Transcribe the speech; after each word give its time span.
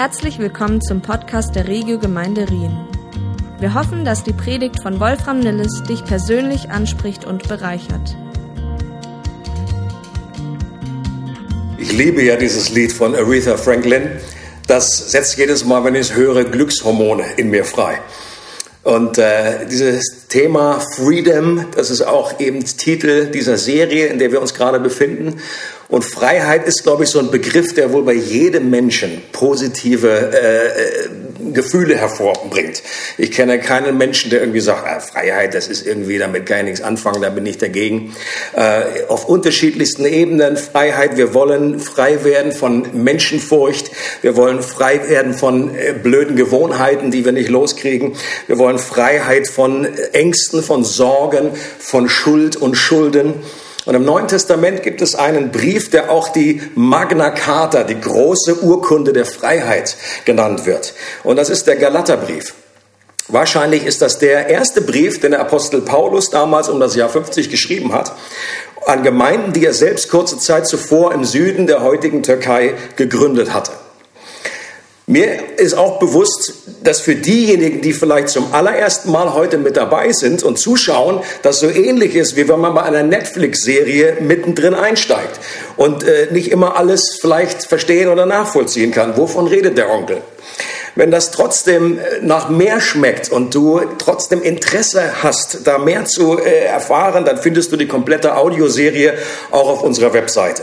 Herzlich 0.00 0.38
willkommen 0.38 0.80
zum 0.80 1.02
Podcast 1.02 1.54
der 1.54 1.68
Regio 1.68 1.98
Gemeinde 1.98 2.48
Rien. 2.48 2.74
Wir 3.58 3.74
hoffen, 3.74 4.02
dass 4.02 4.24
die 4.24 4.32
Predigt 4.32 4.80
von 4.80 4.98
Wolfram 4.98 5.40
Nilles 5.40 5.82
dich 5.82 6.02
persönlich 6.06 6.70
anspricht 6.70 7.26
und 7.26 7.46
bereichert. 7.46 8.16
Ich 11.76 11.92
liebe 11.92 12.22
ja 12.22 12.36
dieses 12.36 12.70
Lied 12.70 12.94
von 12.94 13.14
Aretha 13.14 13.58
Franklin. 13.58 14.12
Das 14.66 15.10
setzt 15.10 15.36
jedes 15.36 15.66
Mal, 15.66 15.84
wenn 15.84 15.94
ich 15.94 16.08
es 16.08 16.14
höre, 16.14 16.44
Glückshormone 16.44 17.34
in 17.36 17.50
mir 17.50 17.66
frei. 17.66 18.00
Und 18.82 19.18
äh, 19.18 19.66
dieses 19.66 20.28
Thema 20.28 20.80
Freedom, 20.96 21.66
das 21.76 21.90
ist 21.90 22.00
auch 22.00 22.40
eben 22.40 22.64
Titel 22.64 23.26
dieser 23.26 23.58
Serie, 23.58 24.06
in 24.06 24.18
der 24.18 24.32
wir 24.32 24.40
uns 24.40 24.54
gerade 24.54 24.80
befinden. 24.80 25.42
Und 25.90 26.04
Freiheit 26.04 26.66
ist, 26.66 26.84
glaube 26.84 27.02
ich, 27.02 27.10
so 27.10 27.18
ein 27.18 27.32
Begriff, 27.32 27.74
der 27.74 27.92
wohl 27.92 28.04
bei 28.04 28.12
jedem 28.12 28.70
Menschen 28.70 29.22
positive 29.32 30.08
äh, 30.08 30.66
äh, 30.66 31.52
Gefühle 31.52 31.96
hervorbringt. 31.96 32.82
Ich 33.18 33.32
kenne 33.32 33.58
keinen 33.58 33.98
Menschen, 33.98 34.30
der 34.30 34.40
irgendwie 34.40 34.60
sagt, 34.60 34.86
ah, 34.86 35.00
Freiheit, 35.00 35.52
das 35.52 35.66
ist 35.66 35.84
irgendwie, 35.84 36.18
damit 36.18 36.46
kann 36.46 36.58
ich 36.58 36.64
nichts 36.64 36.80
anfangen, 36.80 37.22
da 37.22 37.30
bin 37.30 37.44
ich 37.44 37.58
dagegen. 37.58 38.14
Äh, 38.54 39.04
auf 39.08 39.28
unterschiedlichsten 39.28 40.04
Ebenen 40.04 40.56
Freiheit. 40.56 41.16
Wir 41.16 41.34
wollen 41.34 41.80
frei 41.80 42.22
werden 42.22 42.52
von 42.52 42.86
Menschenfurcht. 42.92 43.90
Wir 44.22 44.36
wollen 44.36 44.62
frei 44.62 45.08
werden 45.08 45.34
von 45.34 45.74
äh, 45.74 45.92
blöden 45.92 46.36
Gewohnheiten, 46.36 47.10
die 47.10 47.24
wir 47.24 47.32
nicht 47.32 47.48
loskriegen. 47.48 48.14
Wir 48.46 48.58
wollen 48.58 48.78
Freiheit 48.78 49.48
von 49.48 49.88
Ängsten, 50.12 50.62
von 50.62 50.84
Sorgen, 50.84 51.50
von 51.80 52.08
Schuld 52.08 52.54
und 52.54 52.76
Schulden. 52.76 53.34
Und 53.90 53.96
im 53.96 54.04
Neuen 54.04 54.28
Testament 54.28 54.84
gibt 54.84 55.02
es 55.02 55.16
einen 55.16 55.50
Brief, 55.50 55.90
der 55.90 56.12
auch 56.12 56.28
die 56.28 56.62
Magna 56.76 57.30
Carta, 57.30 57.82
die 57.82 58.00
große 58.00 58.62
Urkunde 58.62 59.12
der 59.12 59.26
Freiheit 59.26 59.96
genannt 60.24 60.64
wird. 60.64 60.94
Und 61.24 61.34
das 61.34 61.50
ist 61.50 61.66
der 61.66 61.74
Galaterbrief. 61.74 62.54
Wahrscheinlich 63.26 63.84
ist 63.84 64.00
das 64.00 64.20
der 64.20 64.46
erste 64.46 64.80
Brief, 64.80 65.18
den 65.18 65.32
der 65.32 65.40
Apostel 65.40 65.80
Paulus 65.80 66.30
damals 66.30 66.68
um 66.68 66.78
das 66.78 66.94
Jahr 66.94 67.08
50 67.08 67.50
geschrieben 67.50 67.92
hat, 67.92 68.12
an 68.86 69.02
Gemeinden, 69.02 69.52
die 69.52 69.66
er 69.66 69.74
selbst 69.74 70.08
kurze 70.08 70.38
Zeit 70.38 70.68
zuvor 70.68 71.12
im 71.12 71.24
Süden 71.24 71.66
der 71.66 71.82
heutigen 71.82 72.22
Türkei 72.22 72.74
gegründet 72.94 73.52
hatte. 73.52 73.72
Mir 75.10 75.58
ist 75.58 75.74
auch 75.74 75.98
bewusst, 75.98 76.52
dass 76.84 77.00
für 77.00 77.16
diejenigen, 77.16 77.80
die 77.80 77.92
vielleicht 77.92 78.28
zum 78.28 78.54
allerersten 78.54 79.10
Mal 79.10 79.34
heute 79.34 79.58
mit 79.58 79.76
dabei 79.76 80.12
sind 80.12 80.44
und 80.44 80.56
zuschauen, 80.56 81.18
das 81.42 81.58
so 81.58 81.68
ähnlich 81.68 82.14
ist, 82.14 82.36
wie 82.36 82.48
wenn 82.48 82.60
man 82.60 82.74
bei 82.74 82.84
einer 82.84 83.02
Netflix-Serie 83.02 84.18
mittendrin 84.20 84.72
einsteigt 84.72 85.40
und 85.76 86.04
äh, 86.04 86.28
nicht 86.30 86.52
immer 86.52 86.76
alles 86.76 87.18
vielleicht 87.20 87.64
verstehen 87.64 88.08
oder 88.08 88.24
nachvollziehen 88.24 88.92
kann. 88.92 89.16
Wovon 89.16 89.48
redet 89.48 89.76
der 89.76 89.90
Onkel? 89.90 90.18
Wenn 90.94 91.10
das 91.10 91.30
trotzdem 91.30 91.98
äh, 91.98 92.20
nach 92.22 92.48
mehr 92.48 92.80
schmeckt 92.80 93.30
und 93.30 93.54
du 93.54 93.80
trotzdem 93.98 94.42
Interesse 94.42 95.22
hast, 95.22 95.66
da 95.66 95.78
mehr 95.78 96.04
zu 96.04 96.38
äh, 96.38 96.64
erfahren, 96.64 97.24
dann 97.24 97.38
findest 97.38 97.72
du 97.72 97.76
die 97.76 97.86
komplette 97.86 98.36
Audioserie 98.36 99.14
auch 99.50 99.68
auf 99.68 99.82
unserer 99.82 100.12
Webseite. 100.12 100.62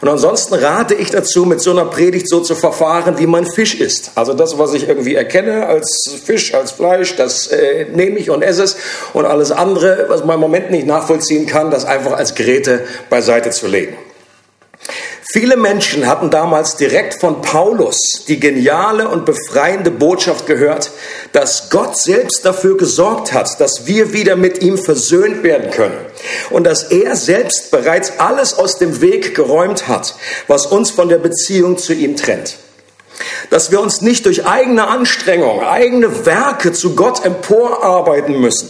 Und 0.00 0.08
ansonsten 0.08 0.54
rate 0.54 0.94
ich 0.94 1.10
dazu, 1.10 1.46
mit 1.46 1.60
so 1.60 1.70
einer 1.70 1.86
Predigt 1.86 2.28
so 2.28 2.40
zu 2.40 2.54
verfahren, 2.54 3.18
wie 3.18 3.26
man 3.26 3.46
Fisch 3.46 3.74
isst. 3.74 4.12
Also 4.14 4.34
das, 4.34 4.58
was 4.58 4.74
ich 4.74 4.88
irgendwie 4.88 5.14
erkenne 5.14 5.66
als 5.66 6.14
Fisch, 6.24 6.54
als 6.54 6.72
Fleisch, 6.72 7.16
das 7.16 7.48
äh, 7.48 7.86
nehme 7.92 8.18
ich 8.18 8.30
und 8.30 8.42
esse 8.42 8.62
es. 8.64 8.76
Und 9.12 9.24
alles 9.26 9.50
andere, 9.50 10.06
was 10.08 10.24
man 10.24 10.34
im 10.34 10.40
Moment 10.40 10.70
nicht 10.70 10.86
nachvollziehen 10.86 11.46
kann, 11.46 11.70
das 11.70 11.84
einfach 11.84 12.12
als 12.12 12.34
Geräte 12.34 12.84
beiseite 13.10 13.50
zu 13.50 13.66
legen. 13.66 13.96
Viele 15.26 15.56
Menschen 15.56 16.06
hatten 16.06 16.30
damals 16.30 16.76
direkt 16.76 17.18
von 17.18 17.40
Paulus 17.40 17.96
die 18.28 18.38
geniale 18.38 19.08
und 19.08 19.24
befreiende 19.24 19.90
Botschaft 19.90 20.46
gehört, 20.46 20.90
dass 21.32 21.70
Gott 21.70 21.96
selbst 21.96 22.44
dafür 22.44 22.76
gesorgt 22.76 23.32
hat, 23.32 23.58
dass 23.58 23.86
wir 23.86 24.12
wieder 24.12 24.36
mit 24.36 24.60
ihm 24.60 24.76
versöhnt 24.76 25.42
werden 25.42 25.70
können 25.70 25.96
und 26.50 26.64
dass 26.64 26.84
er 26.84 27.16
selbst 27.16 27.70
bereits 27.70 28.18
alles 28.18 28.54
aus 28.54 28.76
dem 28.76 29.00
Weg 29.00 29.34
geräumt 29.34 29.88
hat, 29.88 30.14
was 30.46 30.66
uns 30.66 30.90
von 30.90 31.08
der 31.08 31.18
Beziehung 31.18 31.78
zu 31.78 31.94
ihm 31.94 32.16
trennt. 32.16 32.56
Dass 33.48 33.70
wir 33.70 33.80
uns 33.80 34.02
nicht 34.02 34.26
durch 34.26 34.46
eigene 34.46 34.88
Anstrengung, 34.88 35.62
eigene 35.62 36.26
Werke 36.26 36.72
zu 36.72 36.94
Gott 36.94 37.24
emporarbeiten 37.24 38.38
müssen, 38.40 38.68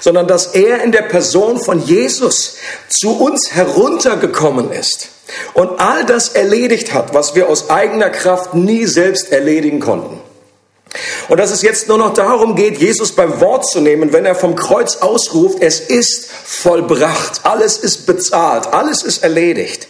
sondern 0.00 0.26
dass 0.26 0.54
er 0.54 0.82
in 0.82 0.92
der 0.92 1.02
Person 1.02 1.60
von 1.60 1.84
Jesus 1.84 2.56
zu 2.88 3.20
uns 3.20 3.52
heruntergekommen 3.52 4.72
ist 4.72 5.10
und 5.54 5.80
all 5.80 6.04
das 6.04 6.30
erledigt 6.30 6.92
hat, 6.92 7.14
was 7.14 7.34
wir 7.34 7.48
aus 7.48 7.70
eigener 7.70 8.10
Kraft 8.10 8.54
nie 8.54 8.86
selbst 8.86 9.32
erledigen 9.32 9.80
konnten. 9.80 10.20
Und 11.28 11.40
dass 11.40 11.50
es 11.50 11.62
jetzt 11.62 11.88
nur 11.88 11.96
noch 11.96 12.12
darum 12.12 12.54
geht, 12.54 12.78
Jesus 12.78 13.12
beim 13.12 13.40
Wort 13.40 13.66
zu 13.66 13.80
nehmen, 13.80 14.12
wenn 14.12 14.26
er 14.26 14.34
vom 14.34 14.54
Kreuz 14.56 14.96
ausruft, 14.96 15.58
es 15.62 15.80
ist 15.80 16.30
vollbracht, 16.30 17.40
alles 17.44 17.78
ist 17.78 18.06
bezahlt, 18.06 18.66
alles 18.72 19.02
ist 19.02 19.22
erledigt. 19.22 19.88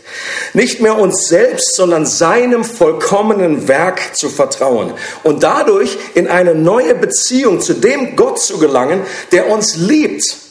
Nicht 0.52 0.80
mehr 0.80 0.98
uns 0.98 1.26
selbst, 1.26 1.74
sondern 1.74 2.06
seinem 2.06 2.64
vollkommenen 2.64 3.66
Werk 3.66 4.16
zu 4.16 4.28
vertrauen 4.28 4.92
und 5.24 5.42
dadurch 5.42 5.98
in 6.14 6.28
eine 6.28 6.54
neue 6.54 6.94
Beziehung 6.94 7.60
zu 7.60 7.74
dem 7.74 8.14
Gott 8.14 8.40
zu 8.40 8.58
gelangen, 8.58 9.02
der 9.32 9.48
uns 9.48 9.76
liebt 9.76 10.41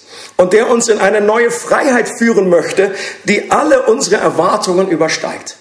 und 0.42 0.54
der 0.54 0.72
uns 0.72 0.88
in 0.90 0.98
eine 0.98 1.22
neue 1.22 1.52
Freiheit 1.52 2.10
führen 2.18 2.50
möchte, 2.50 2.96
die 3.26 3.52
alle 3.52 3.84
unsere 3.84 4.16
Erwartungen 4.16 4.90
übersteigt. 4.90 5.56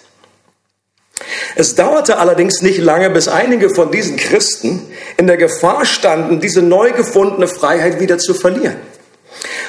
Es 1.55 1.75
dauerte 1.75 2.17
allerdings 2.17 2.63
nicht 2.63 2.79
lange, 2.79 3.11
bis 3.11 3.29
einige 3.29 3.69
von 3.69 3.91
diesen 3.91 4.17
Christen 4.17 4.91
in 5.19 5.27
der 5.27 5.37
Gefahr 5.37 5.85
standen, 5.85 6.41
diese 6.41 6.63
neu 6.63 6.93
gefundene 6.93 7.47
Freiheit 7.47 8.01
wieder 8.01 8.17
zu 8.17 8.33
verlieren. 8.33 8.77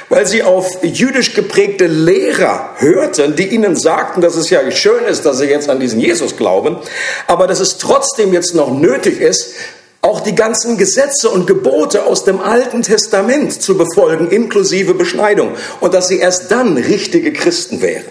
Weil 0.07 0.27
sie 0.27 0.43
auf 0.43 0.81
jüdisch 0.81 1.33
geprägte 1.33 1.87
Lehrer 1.87 2.75
hörten, 2.77 3.35
die 3.35 3.47
ihnen 3.47 3.75
sagten, 3.75 4.21
dass 4.21 4.37
es 4.37 4.49
ja 4.49 4.69
schön 4.71 5.03
ist, 5.03 5.25
dass 5.25 5.39
sie 5.39 5.45
jetzt 5.45 5.69
an 5.69 5.81
diesen 5.81 5.99
Jesus 5.99 6.37
glauben, 6.37 6.77
aber 7.27 7.47
dass 7.47 7.59
es 7.59 7.77
trotzdem 7.77 8.31
jetzt 8.31 8.55
noch 8.55 8.71
nötig 8.71 9.19
ist, 9.19 9.55
auch 10.21 10.23
die 10.23 10.35
ganzen 10.35 10.77
Gesetze 10.77 11.29
und 11.29 11.47
Gebote 11.47 12.05
aus 12.05 12.23
dem 12.23 12.39
Alten 12.39 12.83
Testament 12.83 13.59
zu 13.61 13.75
befolgen, 13.75 14.29
inklusive 14.29 14.93
Beschneidung, 14.93 15.53
und 15.79 15.93
dass 15.93 16.09
sie 16.09 16.19
erst 16.19 16.51
dann 16.51 16.77
richtige 16.77 17.33
Christen 17.33 17.81
wären. 17.81 18.05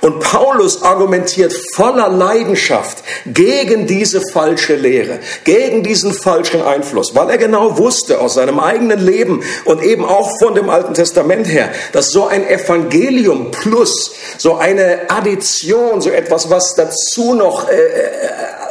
Und 0.00 0.20
Paulus 0.20 0.82
argumentiert 0.82 1.52
voller 1.74 2.08
Leidenschaft 2.08 3.02
gegen 3.26 3.86
diese 3.86 4.20
falsche 4.32 4.76
Lehre, 4.76 5.18
gegen 5.44 5.82
diesen 5.82 6.12
falschen 6.12 6.62
Einfluss, 6.62 7.14
weil 7.14 7.30
er 7.30 7.38
genau 7.38 7.76
wusste 7.78 8.20
aus 8.20 8.34
seinem 8.34 8.60
eigenen 8.60 9.00
Leben 9.00 9.42
und 9.64 9.82
eben 9.82 10.04
auch 10.04 10.30
von 10.38 10.54
dem 10.54 10.70
Alten 10.70 10.94
Testament 10.94 11.48
her, 11.48 11.70
dass 11.92 12.10
so 12.10 12.26
ein 12.26 12.46
Evangelium 12.48 13.50
plus 13.50 14.12
so 14.36 14.56
eine 14.56 15.10
Addition, 15.10 16.00
so 16.00 16.10
etwas, 16.10 16.48
was 16.48 16.74
dazu 16.76 17.34
noch 17.34 17.68
äh, 17.68 17.74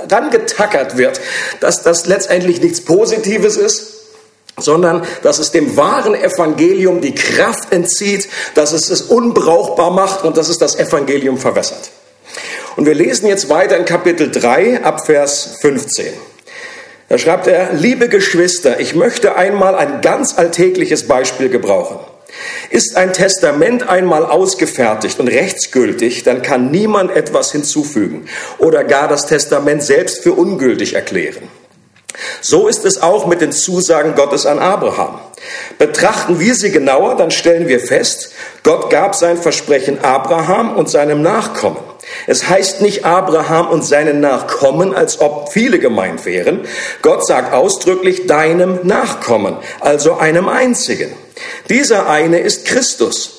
dann 0.08 0.30
getackert 0.32 0.98
wird, 0.98 1.20
dass 1.60 1.84
das 1.84 2.06
letztendlich 2.06 2.62
nichts 2.62 2.82
Positives 2.82 3.58
ist, 3.58 3.94
sondern 4.58 5.04
dass 5.22 5.40
es 5.40 5.52
dem 5.52 5.78
wahren 5.78 6.16
Evangelium 6.16 7.02
die 7.02 7.14
Kraft 7.14 7.72
entzieht, 7.72 8.28
dass 8.56 8.74
es 8.74 8.90
es 8.90 9.04
unbrauchbar 9.04 9.92
macht 9.92 10.24
und 10.24 10.38
dass 10.38 10.50
es 10.50 10.58
das 10.58 10.76
Evangelium 10.76 11.38
verwässert. 11.38 11.92
Und 12.76 12.86
wir 12.86 12.94
lesen 12.94 13.28
jetzt 13.28 13.50
weiter 13.50 13.78
in 13.78 13.86
Kapitel 13.86 14.32
3 14.32 14.84
ab 14.84 15.06
Vers 15.06 15.58
15. 15.62 16.14
Da 17.10 17.18
schreibt 17.18 17.48
er, 17.48 17.74
liebe 17.74 18.10
Geschwister, 18.10 18.80
ich 18.80 18.94
möchte 18.94 19.36
einmal 19.36 19.76
ein 19.76 20.02
ganz 20.02 20.38
alltägliches 20.38 21.08
Beispiel 21.08 21.50
gebrauchen. 21.50 22.00
Ist 22.70 22.96
ein 22.98 23.14
Testament 23.14 23.88
einmal 23.88 24.26
ausgefertigt 24.26 25.20
und 25.20 25.28
rechtsgültig, 25.28 26.24
dann 26.24 26.42
kann 26.42 26.72
niemand 26.72 27.12
etwas 27.16 27.52
hinzufügen 27.52 28.28
oder 28.58 28.84
gar 28.84 29.08
das 29.08 29.26
Testament 29.26 29.84
selbst 29.84 30.24
für 30.24 30.34
ungültig 30.34 30.94
erklären. 30.94 31.50
So 32.42 32.68
ist 32.68 32.86
es 32.86 33.02
auch 33.02 33.28
mit 33.28 33.42
den 33.42 33.52
Zusagen 33.52 34.16
Gottes 34.16 34.46
an 34.46 34.60
Abraham. 34.60 35.20
Betrachten 35.78 36.40
wir 36.40 36.56
sie 36.56 36.72
genauer, 36.72 37.16
dann 37.16 37.32
stellen 37.32 37.68
wir 37.68 37.80
fest, 37.80 38.32
Gott 38.64 38.90
gab 38.90 39.16
sein 39.16 39.38
Versprechen 39.38 40.04
Abraham 40.04 40.76
und 40.76 40.90
seinem 40.90 41.22
Nachkommen. 41.22 41.78
Es 42.26 42.50
heißt 42.50 42.82
nicht 42.82 43.06
Abraham 43.06 43.68
und 43.68 43.84
seinen 43.84 44.20
Nachkommen, 44.20 44.96
als 44.96 45.20
ob 45.20 45.52
viele 45.52 45.78
gemeint 45.80 46.26
wären. 46.26 46.66
Gott 47.02 47.26
sagt 47.26 47.54
ausdrücklich 47.54 48.28
deinem 48.28 48.80
Nachkommen, 48.84 49.58
also 49.80 50.18
einem 50.18 50.48
einzigen. 50.48 51.14
Dieser 51.70 52.10
eine 52.10 52.40
ist 52.40 52.66
Christus. 52.66 53.34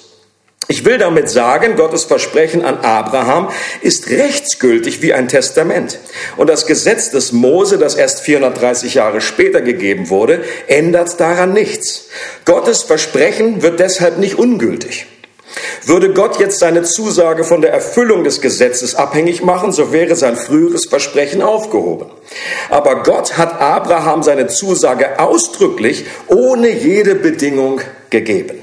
Ich 0.71 0.85
will 0.85 0.99
damit 0.99 1.31
sagen, 1.31 1.77
Gottes 1.77 2.05
Versprechen 2.05 2.63
an 2.63 2.81
Abraham 2.81 3.49
ist 3.81 4.11
rechtsgültig 4.11 5.01
wie 5.01 5.15
ein 5.15 5.27
Testament. 5.27 5.99
Und 6.37 6.51
das 6.51 6.67
Gesetz 6.67 7.11
des 7.11 7.33
Mose, 7.33 7.79
das 7.79 7.95
erst 7.95 8.21
430 8.21 8.93
Jahre 8.93 9.23
später 9.23 9.63
gegeben 9.63 10.11
wurde, 10.11 10.45
ändert 10.67 11.19
daran 11.21 11.55
nichts. 11.55 12.09
Gottes 12.45 12.83
Versprechen 12.83 13.63
wird 13.63 13.81
deshalb 13.81 14.19
nicht 14.19 14.39
ungültig. 14.39 15.07
Würde 15.85 16.13
Gott 16.13 16.39
jetzt 16.39 16.59
seine 16.59 16.83
Zusage 16.83 17.45
von 17.45 17.63
der 17.63 17.73
Erfüllung 17.73 18.25
des 18.25 18.41
Gesetzes 18.41 18.95
abhängig 18.95 19.43
machen, 19.43 19.73
so 19.73 19.93
wäre 19.93 20.17
sein 20.17 20.37
früheres 20.37 20.87
Versprechen 20.87 21.43
aufgehoben. 21.43 22.11
Aber 22.71 23.03
Gott 23.03 23.37
hat 23.39 23.61
Abraham 23.61 24.23
seine 24.23 24.47
Zusage 24.49 25.19
ausdrücklich 25.19 26.07
ohne 26.27 26.69
jede 26.71 27.15
Bedingung 27.15 27.81
gegeben. 28.11 28.63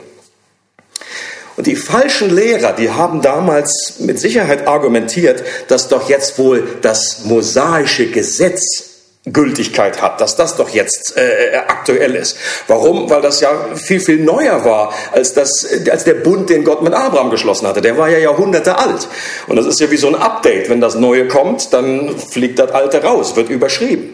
Und 1.58 1.68
die 1.68 1.76
falschen 1.76 2.36
Lehrer, 2.36 2.74
die 2.74 2.90
haben 2.90 3.22
damals 3.22 3.96
mit 4.00 4.20
Sicherheit 4.20 4.68
argumentiert, 4.68 5.44
dass 5.70 5.88
doch 5.88 6.10
jetzt 6.10 6.38
wohl 6.38 6.68
das 6.82 7.24
mosaische 7.24 8.08
Gesetz 8.08 8.95
Gültigkeit 9.26 10.02
hat, 10.02 10.22
dass 10.22 10.36
das 10.36 10.56
doch 10.56 10.70
jetzt 10.70 11.18
äh, 11.18 11.56
aktuell 11.68 12.16
ist. 12.16 12.38
Warum? 12.68 13.10
Weil 13.10 13.22
das 13.22 13.42
ja 13.42 13.50
viel, 13.76 14.00
viel 14.00 14.20
neuer 14.20 14.64
war 14.66 14.94
als, 15.14 15.34
das, 15.34 15.68
als 15.90 16.04
der 16.04 16.14
Bund, 16.14 16.50
den 16.50 16.64
Gott 16.64 16.84
mit 16.84 16.94
Abraham 16.94 17.32
geschlossen 17.32 17.68
hatte. 17.68 17.82
Der 17.82 17.98
war 17.98 18.08
ja 18.08 18.20
Jahrhunderte 18.20 18.78
alt. 18.78 19.08
Und 19.48 19.56
das 19.56 19.66
ist 19.66 19.80
ja 19.80 19.90
wie 19.90 19.98
so 19.98 20.08
ein 20.08 20.16
Update. 20.16 20.70
Wenn 20.70 20.80
das 20.80 20.96
Neue 20.96 21.28
kommt, 21.28 21.74
dann 21.74 22.18
fliegt 22.20 22.60
das 22.60 22.72
Alte 22.72 23.04
raus, 23.04 23.36
wird 23.36 23.50
überschrieben. 23.50 24.14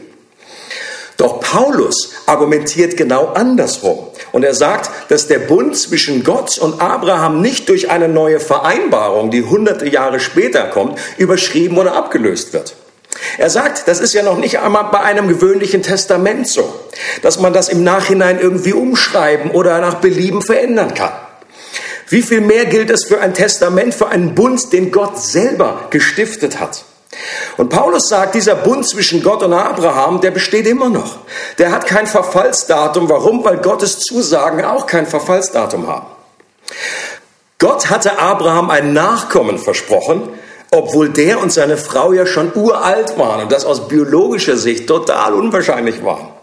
Doch 1.17 1.39
Paulus 1.41 2.13
argumentiert 2.25 2.95
genau 2.95 3.27
andersrum. 3.27 4.07
Und 4.31 4.43
er 4.43 4.55
sagt, 4.55 4.89
dass 5.09 5.27
der 5.27 5.39
Bund 5.39 5.75
zwischen 5.75 6.23
Gott 6.23 6.57
und 6.57 6.81
Abraham 6.81 7.41
nicht 7.41 7.67
durch 7.69 7.91
eine 7.91 8.07
neue 8.07 8.39
Vereinbarung, 8.39 9.29
die 9.29 9.43
hunderte 9.43 9.87
Jahre 9.87 10.19
später 10.19 10.63
kommt, 10.63 10.97
überschrieben 11.17 11.77
oder 11.77 11.95
abgelöst 11.95 12.53
wird. 12.53 12.75
Er 13.37 13.49
sagt, 13.49 13.87
das 13.87 13.99
ist 13.99 14.13
ja 14.13 14.23
noch 14.23 14.37
nicht 14.37 14.59
einmal 14.59 14.85
bei 14.91 14.99
einem 14.99 15.27
gewöhnlichen 15.27 15.83
Testament 15.83 16.47
so, 16.47 16.73
dass 17.21 17.39
man 17.39 17.53
das 17.53 17.69
im 17.69 17.83
Nachhinein 17.83 18.39
irgendwie 18.39 18.73
umschreiben 18.73 19.51
oder 19.51 19.79
nach 19.79 19.95
Belieben 19.95 20.41
verändern 20.41 20.93
kann. 20.93 21.13
Wie 22.07 22.21
viel 22.21 22.41
mehr 22.41 22.65
gilt 22.65 22.89
es 22.89 23.05
für 23.05 23.21
ein 23.21 23.33
Testament, 23.33 23.93
für 23.93 24.09
einen 24.09 24.35
Bund, 24.35 24.73
den 24.73 24.91
Gott 24.91 25.17
selber 25.17 25.87
gestiftet 25.91 26.59
hat? 26.59 26.83
Und 27.57 27.69
Paulus 27.69 28.09
sagt, 28.09 28.35
dieser 28.35 28.55
Bund 28.55 28.87
zwischen 28.87 29.21
Gott 29.21 29.43
und 29.43 29.53
Abraham, 29.53 30.21
der 30.21 30.31
besteht 30.31 30.67
immer 30.67 30.89
noch. 30.89 31.19
Der 31.57 31.71
hat 31.71 31.85
kein 31.85 32.07
Verfallsdatum. 32.07 33.09
Warum? 33.09 33.43
Weil 33.43 33.57
Gottes 33.57 33.99
Zusagen 33.99 34.63
auch 34.63 34.87
kein 34.87 35.05
Verfallsdatum 35.05 35.87
haben. 35.87 36.07
Gott 37.59 37.89
hatte 37.89 38.17
Abraham 38.17 38.69
ein 38.71 38.93
Nachkommen 38.93 39.57
versprochen, 39.57 40.27
obwohl 40.73 41.09
der 41.09 41.41
und 41.41 41.51
seine 41.51 41.75
Frau 41.75 42.13
ja 42.13 42.25
schon 42.25 42.53
uralt 42.55 43.17
waren 43.17 43.43
und 43.43 43.51
das 43.51 43.65
aus 43.65 43.89
biologischer 43.89 44.55
Sicht 44.55 44.87
total 44.87 45.33
unwahrscheinlich 45.33 46.03
war. 46.03 46.41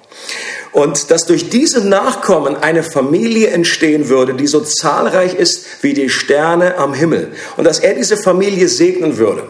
Und 0.72 1.10
dass 1.10 1.24
durch 1.24 1.48
diese 1.48 1.80
Nachkommen 1.80 2.56
eine 2.56 2.82
Familie 2.82 3.48
entstehen 3.48 4.10
würde, 4.10 4.34
die 4.34 4.46
so 4.46 4.60
zahlreich 4.60 5.34
ist 5.34 5.64
wie 5.80 5.94
die 5.94 6.10
Sterne 6.10 6.76
am 6.76 6.92
Himmel. 6.92 7.32
Und 7.56 7.64
dass 7.64 7.78
er 7.78 7.94
diese 7.94 8.18
Familie 8.18 8.68
segnen 8.68 9.16
würde. 9.16 9.44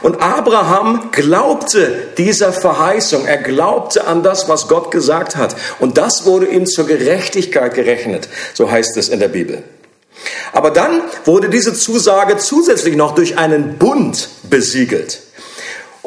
Und 0.00 0.22
Abraham 0.22 1.10
glaubte 1.12 2.08
dieser 2.16 2.54
Verheißung. 2.54 3.26
Er 3.26 3.36
glaubte 3.36 4.06
an 4.06 4.22
das, 4.22 4.48
was 4.48 4.68
Gott 4.68 4.90
gesagt 4.90 5.36
hat. 5.36 5.54
Und 5.80 5.98
das 5.98 6.24
wurde 6.24 6.46
ihm 6.46 6.64
zur 6.64 6.86
Gerechtigkeit 6.86 7.74
gerechnet. 7.74 8.28
So 8.54 8.70
heißt 8.70 8.96
es 8.96 9.10
in 9.10 9.20
der 9.20 9.28
Bibel. 9.28 9.62
Aber 10.52 10.70
dann 10.70 11.02
wurde 11.24 11.48
diese 11.48 11.74
Zusage 11.74 12.36
zusätzlich 12.38 12.96
noch 12.96 13.14
durch 13.14 13.38
einen 13.38 13.78
Bund 13.78 14.28
besiegelt. 14.44 15.20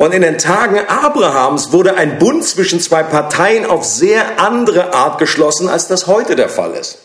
Und 0.01 0.13
in 0.13 0.23
den 0.23 0.37
Tagen 0.37 0.79
Abrahams 0.87 1.73
wurde 1.73 1.95
ein 1.95 2.17
Bund 2.17 2.43
zwischen 2.43 2.79
zwei 2.79 3.03
Parteien 3.03 3.65
auf 3.65 3.83
sehr 3.85 4.39
andere 4.39 4.93
Art 4.93 5.19
geschlossen, 5.19 5.69
als 5.69 5.87
das 5.87 6.07
heute 6.07 6.35
der 6.35 6.49
Fall 6.49 6.73
ist. 6.73 6.97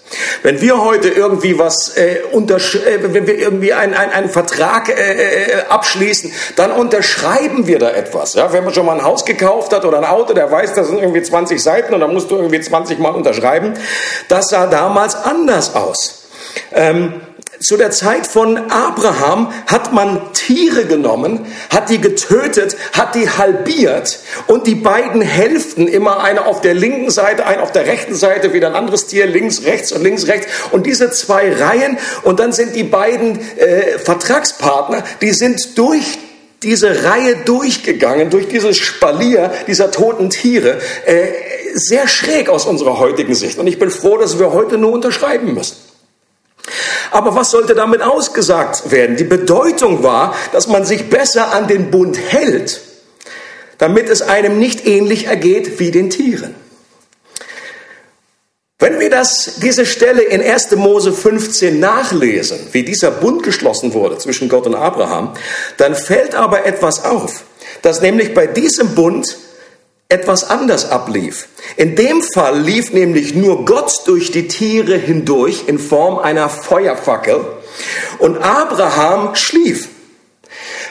Wenn 0.42 0.60
wir 0.60 0.82
heute 0.82 1.08
irgendwie 1.08 1.58
was 1.58 1.96
äh, 1.96 2.20
untersch 2.32 2.76
äh, 2.76 3.12
wenn 3.12 3.26
wir 3.26 3.36
irgendwie 3.38 3.74
einen, 3.74 3.92
einen 3.92 4.30
Vertrag 4.30 4.88
äh, 4.88 4.92
äh, 4.92 5.64
abschließen, 5.68 6.32
dann 6.54 6.70
unterschreiben 6.70 7.66
wir 7.66 7.80
da 7.80 7.90
etwas. 7.90 8.34
Ja, 8.34 8.52
wenn 8.52 8.64
man 8.64 8.72
schon 8.72 8.86
mal 8.86 8.94
ein 8.94 9.04
Haus 9.04 9.24
gekauft 9.24 9.74
hat 9.74 9.84
oder 9.84 9.98
ein 9.98 10.04
Auto, 10.04 10.32
der 10.32 10.50
weiß, 10.50 10.74
das 10.74 10.86
sind 10.86 11.00
irgendwie 11.00 11.22
20 11.22 11.60
Seiten 11.60 11.92
und 11.92 12.00
da 12.00 12.06
musst 12.06 12.30
du 12.30 12.36
irgendwie 12.36 12.60
20 12.60 13.00
Mal 13.00 13.10
unterschreiben. 13.10 13.74
Das 14.28 14.48
sah 14.48 14.68
damals 14.68 15.16
anders 15.16 15.74
aus. 15.74 16.25
Ähm, 16.72 17.14
zu 17.60 17.76
der 17.76 17.90
Zeit 17.90 18.26
von 18.26 18.58
Abraham 18.70 19.52
hat 19.66 19.92
man 19.92 20.20
Tiere 20.34 20.84
genommen, 20.84 21.46
hat 21.70 21.88
die 21.88 22.00
getötet, 22.00 22.76
hat 22.92 23.14
die 23.14 23.30
halbiert 23.30 24.18
und 24.46 24.66
die 24.66 24.74
beiden 24.74 25.22
Hälften, 25.22 25.88
immer 25.88 26.22
eine 26.22 26.44
auf 26.44 26.60
der 26.60 26.74
linken 26.74 27.10
Seite, 27.10 27.46
eine 27.46 27.62
auf 27.62 27.72
der 27.72 27.86
rechten 27.86 28.14
Seite, 28.14 28.52
wieder 28.52 28.68
ein 28.68 28.74
anderes 28.74 29.06
Tier, 29.06 29.26
links, 29.26 29.64
rechts 29.64 29.92
und 29.92 30.02
links, 30.02 30.26
rechts. 30.26 30.46
Und 30.70 30.86
diese 30.86 31.10
zwei 31.10 31.52
Reihen 31.52 31.98
und 32.24 32.40
dann 32.40 32.52
sind 32.52 32.74
die 32.76 32.84
beiden 32.84 33.40
äh, 33.56 33.98
Vertragspartner, 33.98 35.02
die 35.22 35.32
sind 35.32 35.78
durch 35.78 36.18
diese 36.62 37.04
Reihe 37.04 37.36
durchgegangen, 37.44 38.28
durch 38.28 38.48
dieses 38.48 38.76
Spalier 38.76 39.50
dieser 39.66 39.90
toten 39.90 40.30
Tiere, 40.30 40.78
äh, 41.06 41.26
sehr 41.74 42.08
schräg 42.08 42.48
aus 42.48 42.66
unserer 42.66 42.98
heutigen 42.98 43.34
Sicht. 43.34 43.58
Und 43.58 43.66
ich 43.66 43.78
bin 43.78 43.90
froh, 43.90 44.18
dass 44.18 44.38
wir 44.38 44.52
heute 44.52 44.76
nur 44.78 44.92
unterschreiben 44.92 45.54
müssen. 45.54 45.85
Aber 47.10 47.34
was 47.34 47.50
sollte 47.50 47.74
damit 47.74 48.02
ausgesagt 48.02 48.90
werden? 48.90 49.16
Die 49.16 49.24
Bedeutung 49.24 50.02
war, 50.02 50.34
dass 50.52 50.68
man 50.68 50.84
sich 50.84 51.08
besser 51.08 51.52
an 51.52 51.68
den 51.68 51.90
Bund 51.90 52.18
hält, 52.18 52.80
damit 53.78 54.08
es 54.08 54.22
einem 54.22 54.58
nicht 54.58 54.86
ähnlich 54.86 55.26
ergeht 55.26 55.78
wie 55.78 55.90
den 55.90 56.10
Tieren. 56.10 56.54
Wenn 58.78 59.00
wir 59.00 59.08
das, 59.08 59.54
diese 59.62 59.86
Stelle 59.86 60.20
in 60.20 60.42
1. 60.42 60.72
Mose 60.72 61.12
15 61.12 61.80
nachlesen, 61.80 62.58
wie 62.72 62.82
dieser 62.82 63.10
Bund 63.10 63.42
geschlossen 63.42 63.94
wurde 63.94 64.18
zwischen 64.18 64.50
Gott 64.50 64.66
und 64.66 64.74
Abraham, 64.74 65.32
dann 65.78 65.94
fällt 65.94 66.34
aber 66.34 66.66
etwas 66.66 67.04
auf, 67.04 67.44
dass 67.80 68.02
nämlich 68.02 68.34
bei 68.34 68.46
diesem 68.46 68.94
Bund 68.94 69.38
etwas 70.08 70.48
anders 70.48 70.90
ablief. 70.90 71.48
In 71.76 71.96
dem 71.96 72.22
Fall 72.22 72.60
lief 72.60 72.92
nämlich 72.92 73.34
nur 73.34 73.64
Gott 73.64 74.02
durch 74.06 74.30
die 74.30 74.46
Tiere 74.46 74.96
hindurch 74.96 75.64
in 75.66 75.78
Form 75.78 76.18
einer 76.18 76.48
Feuerfackel 76.48 77.44
und 78.18 78.38
Abraham 78.38 79.34
schlief. 79.34 79.88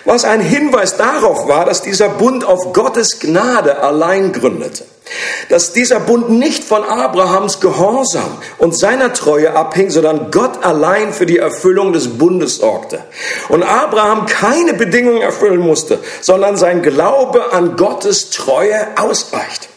Was 0.04 0.26
ein 0.26 0.42
Hinweis 0.42 0.98
darauf 0.98 1.48
war, 1.48 1.66
dass 1.66 1.82
dieser 1.82 2.10
Bund 2.10 2.46
auf 2.46 2.74
Gottes 2.74 3.20
Gnade 3.20 3.80
allein 3.80 4.34
gründete 4.34 4.86
dass 5.50 5.74
dieser 5.74 6.00
Bund 6.00 6.30
nicht 6.30 6.64
von 6.64 6.84
Abrahams 6.84 7.60
Gehorsam 7.60 8.38
und 8.58 8.78
seiner 8.78 9.14
Treue 9.14 9.56
abhing, 9.56 9.90
sondern 9.90 10.32
Gott 10.32 10.64
allein 10.64 11.14
für 11.14 11.26
die 11.26 11.38
Erfüllung 11.38 11.94
des 11.94 12.18
Bundes 12.18 12.58
sorgte. 12.58 13.04
Und 13.50 13.64
Abraham 13.64 14.26
keine 14.26 14.74
Bedingungen 14.74 15.22
erfüllen 15.22 15.60
musste, 15.60 16.00
sondern 16.22 16.58
sein 16.58 16.82
Glaube 16.82 17.54
an 17.54 17.76
Gottes 17.76 18.30
Treue 18.30 18.88
ausreicht. 18.98 19.70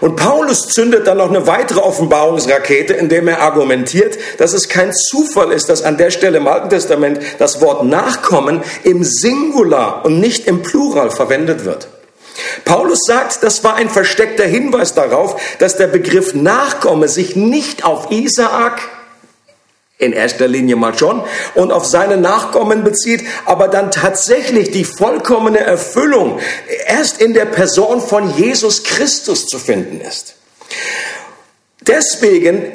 Und 0.00 0.16
Paulus 0.16 0.68
zündet 0.68 1.06
dann 1.06 1.18
noch 1.18 1.28
eine 1.28 1.46
weitere 1.46 1.78
Offenbarungsrakete, 1.78 2.92
indem 2.94 3.28
er 3.28 3.40
argumentiert, 3.40 4.18
dass 4.38 4.52
es 4.52 4.68
kein 4.68 4.92
Zufall 4.92 5.52
ist, 5.52 5.68
dass 5.68 5.82
an 5.82 5.96
der 5.96 6.10
Stelle 6.10 6.38
im 6.38 6.48
Alten 6.48 6.70
Testament 6.70 7.20
das 7.38 7.60
Wort 7.60 7.84
Nachkommen 7.84 8.62
im 8.82 9.04
Singular 9.04 10.04
und 10.04 10.18
nicht 10.18 10.48
im 10.48 10.62
Plural 10.62 11.10
verwendet 11.10 11.64
wird. 11.64 11.86
Paulus 12.64 13.00
sagt, 13.06 13.42
das 13.42 13.62
war 13.64 13.74
ein 13.74 13.90
versteckter 13.90 14.44
Hinweis 14.44 14.94
darauf, 14.94 15.40
dass 15.58 15.76
der 15.76 15.86
Begriff 15.86 16.34
Nachkomme 16.34 17.08
sich 17.08 17.36
nicht 17.36 17.84
auf 17.84 18.10
Isaak 18.10 18.80
in 19.98 20.12
erster 20.12 20.48
Linie 20.48 20.76
mal 20.76 20.98
schon 20.98 21.22
und 21.54 21.70
auf 21.70 21.84
seine 21.84 22.16
Nachkommen 22.16 22.82
bezieht, 22.82 23.24
aber 23.44 23.68
dann 23.68 23.90
tatsächlich 23.90 24.70
die 24.70 24.84
vollkommene 24.84 25.60
Erfüllung 25.60 26.40
erst 26.86 27.20
in 27.20 27.34
der 27.34 27.44
Person 27.44 28.00
von 28.00 28.36
Jesus 28.36 28.82
Christus 28.82 29.46
zu 29.46 29.58
finden 29.58 30.00
ist. 30.00 30.34
Deswegen 31.82 32.72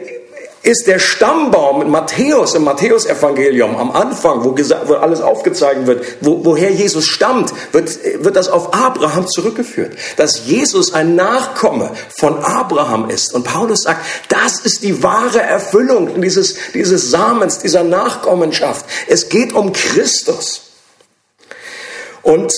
ist 0.68 0.86
der 0.86 1.00
Stammbaum 1.00 1.82
in 1.82 1.90
Matthäus, 1.90 2.54
im 2.54 2.66
Matthäusevangelium 2.66 3.78
am 3.78 3.90
Anfang, 3.92 4.44
wo, 4.44 4.54
wo 4.54 4.94
alles 4.96 5.22
aufgezeigt 5.22 5.88
wird, 5.88 6.06
wo, 6.20 6.44
woher 6.44 6.72
Jesus 6.72 7.06
stammt, 7.06 7.54
wird, 7.72 7.98
wird 8.22 8.36
das 8.36 8.50
auf 8.50 8.74
Abraham 8.74 9.28
zurückgeführt. 9.28 9.98
Dass 10.18 10.46
Jesus 10.46 10.94
ein 10.94 11.16
Nachkomme 11.16 11.92
von 12.10 12.44
Abraham 12.44 13.10
ist. 13.10 13.34
Und 13.34 13.46
Paulus 13.46 13.84
sagt, 13.84 14.06
das 14.28 14.60
ist 14.60 14.84
die 14.84 15.02
wahre 15.04 15.42
Erfüllung 15.42 16.20
dieses, 16.20 16.56
dieses 16.74 17.12
Samens, 17.12 17.60
dieser 17.60 17.86
Nachkommenschaft. 17.86 18.86
Es 19.08 19.30
geht 19.30 19.54
um 19.54 19.72
Christus. 19.72 20.64
Und 22.24 22.54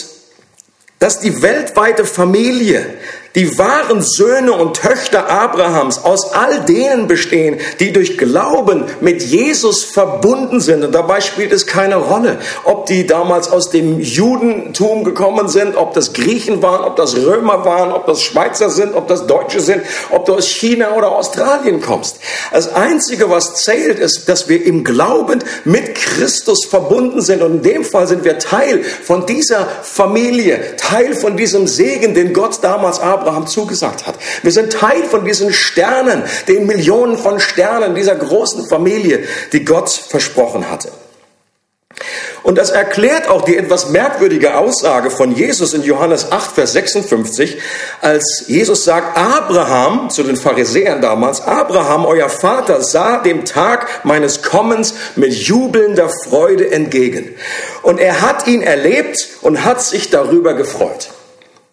dass 0.97 1.19
die 1.19 1.43
weltweite 1.43 2.05
Familie 2.05 2.97
Die 3.39 3.57
wahren 3.57 4.01
Söhne 4.01 4.51
und 4.51 4.75
Töchter 4.75 5.29
Abrahams 5.29 6.03
aus 6.03 6.33
all 6.33 6.59
denen 6.65 7.07
bestehen, 7.07 7.57
die 7.79 7.93
durch 7.93 8.17
Glauben 8.17 8.83
mit 8.99 9.23
Jesus 9.23 9.85
verbunden 9.85 10.59
sind. 10.59 10.83
Und 10.83 10.93
dabei 10.93 11.21
spielt 11.21 11.53
es 11.53 11.65
keine 11.65 11.95
Rolle, 11.95 12.39
ob 12.65 12.87
die 12.87 13.07
damals 13.07 13.49
aus 13.49 13.69
dem 13.69 14.01
Judentum 14.01 15.05
gekommen 15.05 15.47
sind, 15.47 15.77
ob 15.77 15.93
das 15.93 16.11
Griechen 16.11 16.61
waren, 16.61 16.83
ob 16.83 16.97
das 16.97 17.15
Römer 17.15 17.63
waren, 17.63 17.93
ob 17.93 18.07
das 18.07 18.21
Schweizer 18.21 18.69
sind, 18.69 18.93
ob 18.93 19.07
das 19.07 19.25
Deutsche 19.25 19.61
sind, 19.61 19.83
ob 20.09 20.25
du 20.25 20.33
aus 20.33 20.49
China 20.49 20.97
oder 20.97 21.13
Australien 21.13 21.79
kommst. 21.79 22.17
Das 22.51 22.75
Einzige, 22.75 23.29
was 23.29 23.55
zählt, 23.63 23.99
ist, 23.99 24.27
dass 24.27 24.49
wir 24.49 24.65
im 24.65 24.83
Glauben 24.83 25.39
mit 25.63 25.95
Christus 25.95 26.65
verbunden 26.65 27.21
sind. 27.21 27.41
Und 27.41 27.53
in 27.53 27.61
dem 27.61 27.85
Fall 27.85 28.05
sind 28.05 28.25
wir 28.25 28.37
Teil 28.37 28.83
von 28.83 29.25
dieser 29.25 29.65
Familie, 29.81 30.75
Teil 30.75 31.13
von 31.13 31.37
diesem 31.37 31.67
Segen, 31.67 32.13
den 32.13 32.33
Gott 32.33 32.59
damals 32.61 32.99
Abraham 32.99 33.28
zugesagt 33.47 34.07
hat. 34.07 34.15
Wir 34.43 34.51
sind 34.51 34.73
Teil 34.73 35.03
von 35.03 35.25
diesen 35.25 35.53
Sternen, 35.53 36.23
den 36.47 36.65
Millionen 36.65 37.17
von 37.17 37.39
Sternen 37.39 37.95
dieser 37.95 38.15
großen 38.15 38.67
Familie, 38.67 39.23
die 39.53 39.65
Gott 39.65 39.89
versprochen 39.89 40.69
hatte. 40.69 40.89
Und 42.43 42.57
das 42.57 42.69
erklärt 42.69 43.27
auch 43.27 43.43
die 43.43 43.57
etwas 43.57 43.89
merkwürdige 43.89 44.57
Aussage 44.57 45.11
von 45.11 45.35
Jesus 45.35 45.73
in 45.73 45.83
Johannes 45.83 46.31
8, 46.31 46.51
Vers 46.55 46.73
56, 46.73 47.57
als 48.01 48.45
Jesus 48.47 48.85
sagt, 48.85 49.17
Abraham, 49.17 50.09
zu 50.09 50.23
den 50.23 50.37
Pharisäern 50.37 51.01
damals, 51.01 51.41
Abraham, 51.41 52.05
euer 52.05 52.29
Vater, 52.29 52.81
sah 52.81 53.17
dem 53.17 53.43
Tag 53.43 54.05
meines 54.05 54.41
Kommens 54.41 54.93
mit 55.15 55.33
jubelnder 55.33 56.09
Freude 56.09 56.71
entgegen. 56.71 57.35
Und 57.81 57.99
er 57.99 58.21
hat 58.21 58.47
ihn 58.47 58.61
erlebt 58.61 59.17
und 59.41 59.65
hat 59.65 59.81
sich 59.81 60.09
darüber 60.09 60.53
gefreut. 60.53 61.09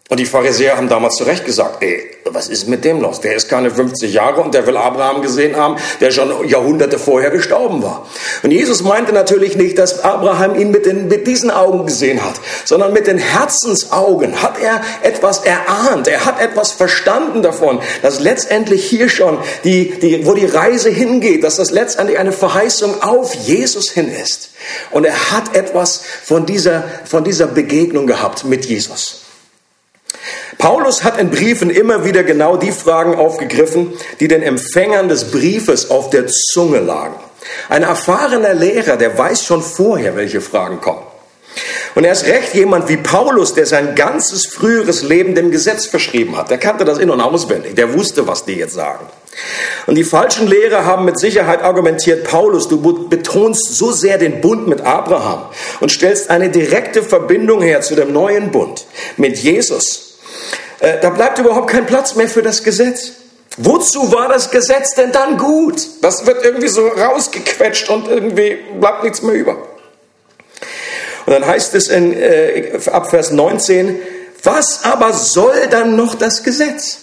Und 0.09 0.21
die 0.21 0.25
Pharisäer 0.25 0.77
haben 0.77 0.87
damals 0.87 1.15
zu 1.15 1.25
Recht 1.25 1.43
gesagt, 1.43 1.83
ey, 1.83 2.11
was 2.23 2.47
ist 2.47 2.69
mit 2.69 2.85
dem 2.85 3.01
los? 3.01 3.19
Der 3.19 3.35
ist 3.35 3.49
keine 3.49 3.69
50 3.69 4.13
Jahre 4.13 4.41
und 4.41 4.53
der 4.53 4.65
will 4.65 4.77
Abraham 4.77 5.21
gesehen 5.21 5.57
haben, 5.57 5.75
der 5.99 6.11
schon 6.11 6.47
Jahrhunderte 6.47 6.97
vorher 6.97 7.29
gestorben 7.29 7.83
war. 7.83 8.07
Und 8.41 8.51
Jesus 8.51 8.83
meinte 8.83 9.11
natürlich 9.11 9.57
nicht, 9.57 9.77
dass 9.77 10.05
Abraham 10.05 10.55
ihn 10.55 10.71
mit, 10.71 10.85
den, 10.85 11.09
mit 11.09 11.27
diesen 11.27 11.51
Augen 11.51 11.85
gesehen 11.85 12.23
hat, 12.23 12.35
sondern 12.63 12.93
mit 12.93 13.07
den 13.07 13.17
Herzensaugen 13.17 14.41
hat 14.41 14.61
er 14.61 14.81
etwas 15.03 15.39
erahnt, 15.39 16.07
er 16.07 16.23
hat 16.25 16.39
etwas 16.39 16.71
verstanden 16.71 17.41
davon, 17.41 17.81
dass 18.01 18.21
letztendlich 18.21 18.85
hier 18.85 19.09
schon 19.09 19.37
die, 19.65 19.91
die, 19.99 20.25
wo 20.25 20.33
die 20.33 20.45
Reise 20.45 20.89
hingeht, 20.89 21.43
dass 21.43 21.57
das 21.57 21.71
letztendlich 21.71 22.17
eine 22.17 22.31
Verheißung 22.31 23.01
auf 23.01 23.33
Jesus 23.35 23.91
hin 23.91 24.09
ist. 24.09 24.51
Und 24.91 25.05
er 25.05 25.31
hat 25.31 25.53
etwas 25.53 26.01
von 26.23 26.45
dieser, 26.45 26.85
von 27.03 27.25
dieser 27.25 27.47
Begegnung 27.47 28.07
gehabt 28.07 28.45
mit 28.45 28.65
Jesus. 28.65 29.26
Paulus 30.57 31.03
hat 31.03 31.19
in 31.19 31.29
Briefen 31.29 31.69
immer 31.69 32.03
wieder 32.03 32.23
genau 32.23 32.57
die 32.57 32.71
Fragen 32.71 33.15
aufgegriffen, 33.15 33.93
die 34.19 34.27
den 34.27 34.41
Empfängern 34.41 35.09
des 35.09 35.31
Briefes 35.31 35.89
auf 35.89 36.09
der 36.09 36.27
Zunge 36.27 36.79
lagen. 36.79 37.15
Ein 37.69 37.83
erfahrener 37.83 38.53
Lehrer, 38.53 38.97
der 38.97 39.17
weiß 39.17 39.43
schon 39.43 39.61
vorher, 39.61 40.15
welche 40.15 40.41
Fragen 40.41 40.81
kommen. 40.81 41.03
Und 41.95 42.03
er 42.03 42.11
ist 42.11 42.25
recht 42.25 42.53
jemand 42.53 42.89
wie 42.89 42.97
Paulus, 42.97 43.53
der 43.53 43.65
sein 43.65 43.95
ganzes 43.95 44.45
früheres 44.45 45.01
Leben 45.01 45.33
dem 45.33 45.49
Gesetz 45.49 45.87
verschrieben 45.87 46.37
hat. 46.37 46.51
Der 46.51 46.59
kannte 46.59 46.85
das 46.85 46.99
in- 46.99 47.09
und 47.09 47.21
auswendig. 47.21 47.75
Der 47.75 47.93
wusste, 47.93 48.27
was 48.27 48.45
die 48.45 48.53
jetzt 48.53 48.75
sagen. 48.75 49.07
Und 49.87 49.95
die 49.95 50.03
falschen 50.03 50.47
Lehrer 50.47 50.85
haben 50.85 51.05
mit 51.05 51.19
Sicherheit 51.19 51.61
argumentiert, 51.63 52.23
Paulus, 52.23 52.67
du 52.67 53.07
betonst 53.07 53.75
so 53.75 53.91
sehr 53.91 54.17
den 54.17 54.41
Bund 54.41 54.67
mit 54.67 54.81
Abraham 54.81 55.45
und 55.79 55.91
stellst 55.91 56.29
eine 56.29 56.49
direkte 56.49 57.03
Verbindung 57.03 57.61
her 57.61 57.81
zu 57.81 57.95
dem 57.95 58.13
neuen 58.13 58.51
Bund 58.51 58.85
mit 59.17 59.37
Jesus. 59.37 60.06
Äh, 60.79 60.99
da 61.01 61.09
bleibt 61.09 61.39
überhaupt 61.39 61.69
kein 61.69 61.85
Platz 61.85 62.15
mehr 62.15 62.27
für 62.27 62.41
das 62.41 62.63
Gesetz. 62.63 63.11
Wozu 63.57 64.11
war 64.11 64.29
das 64.29 64.51
Gesetz 64.51 64.93
denn 64.93 65.11
dann 65.11 65.37
gut? 65.37 65.81
Das 66.01 66.25
wird 66.25 66.45
irgendwie 66.45 66.67
so 66.67 66.87
rausgequetscht 66.87 67.89
und 67.89 68.07
irgendwie 68.07 68.59
bleibt 68.79 69.03
nichts 69.03 69.23
mehr 69.23 69.33
über. 69.33 69.57
Und 71.25 71.33
dann 71.33 71.45
heißt 71.45 71.73
es 71.73 71.87
in, 71.87 72.13
äh, 72.13 72.79
ab 72.91 73.09
Vers 73.09 73.31
19, 73.31 73.99
was 74.43 74.83
aber 74.83 75.11
soll 75.11 75.67
dann 75.69 75.95
noch 75.95 76.15
das 76.15 76.43
Gesetz? 76.43 76.99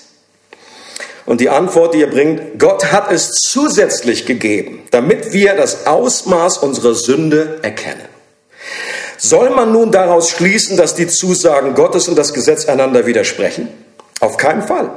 Und 1.27 1.41
die 1.41 1.49
Antwort, 1.49 1.95
die 1.95 2.03
er 2.03 2.07
bringt, 2.07 2.59
Gott 2.59 2.93
hat 2.93 3.11
es 3.11 3.33
zusätzlich 3.33 4.27
gegeben, 4.27 4.83
damit 4.91 5.33
wir 5.33 5.55
das 5.55 5.87
Ausmaß 5.87 6.59
unserer 6.59 6.95
Sünde 6.95 7.59
erkennen. 7.63 8.14
Soll 9.17 9.51
man 9.51 9.73
nun 9.73 9.91
daraus 9.91 10.31
schließen, 10.31 10.77
dass 10.77 10.95
die 10.95 11.07
Zusagen 11.07 11.75
Gottes 11.75 12.09
und 12.09 12.17
das 12.17 12.33
Gesetz 12.35 12.67
einander 12.67 13.07
widersprechen? 13.07 13.69
Auf 14.21 14.37
keinen 14.37 14.63
Fall. 14.63 14.91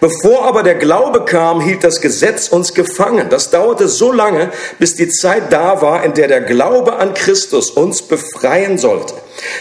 Bevor 0.00 0.44
aber 0.44 0.62
der 0.62 0.74
Glaube 0.74 1.24
kam, 1.24 1.60
hielt 1.60 1.84
das 1.84 2.00
Gesetz 2.00 2.48
uns 2.48 2.74
gefangen. 2.74 3.28
Das 3.30 3.50
dauerte 3.50 3.88
so 3.88 4.12
lange, 4.12 4.50
bis 4.78 4.94
die 4.94 5.08
Zeit 5.08 5.52
da 5.52 5.80
war, 5.80 6.04
in 6.04 6.14
der 6.14 6.28
der 6.28 6.42
Glaube 6.42 6.96
an 6.96 7.14
Christus 7.14 7.70
uns 7.70 8.02
befreien 8.02 8.78
sollte. 8.78 9.14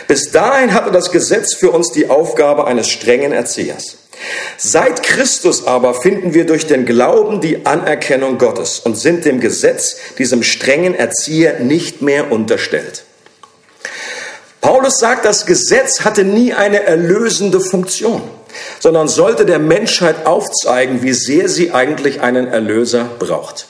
Bis 0.08 0.32
dahin 0.32 0.74
hatte 0.74 0.92
das 0.92 1.12
Gesetz 1.12 1.54
für 1.54 1.72
uns 1.72 1.92
die 1.92 2.10
Aufgabe 2.10 2.66
eines 2.68 2.90
strengen 2.90 3.32
Erziehers. 3.32 3.98
Seit 4.58 5.04
Christus 5.04 5.68
aber 5.68 5.94
finden 5.94 6.34
wir 6.34 6.46
durch 6.46 6.68
den 6.68 6.86
Glauben 6.86 7.42
die 7.42 7.66
Anerkennung 7.66 8.38
Gottes 8.38 8.80
und 8.80 8.98
sind 8.98 9.25
dem 9.25 9.40
Gesetz, 9.40 9.98
diesem 10.18 10.44
strengen 10.44 10.96
Erzieher, 10.96 11.60
nicht 11.60 12.02
mehr 12.02 12.32
unterstellt. 12.32 13.05
Paulus 14.66 14.98
sagt, 14.98 15.26
das 15.26 15.46
Gesetz 15.46 16.02
hatte 16.02 16.24
nie 16.24 16.52
eine 16.52 16.82
erlösende 16.86 17.60
Funktion, 17.60 18.24
sondern 18.80 19.08
sollte 19.08 19.46
der 19.46 19.60
Menschheit 19.60 20.26
aufzeigen, 20.26 21.04
wie 21.04 21.14
sehr 21.14 21.50
sie 21.50 21.72
eigentlich 21.72 22.22
einen 22.22 22.48
Erlöser 22.48 23.08
braucht. 23.20 23.68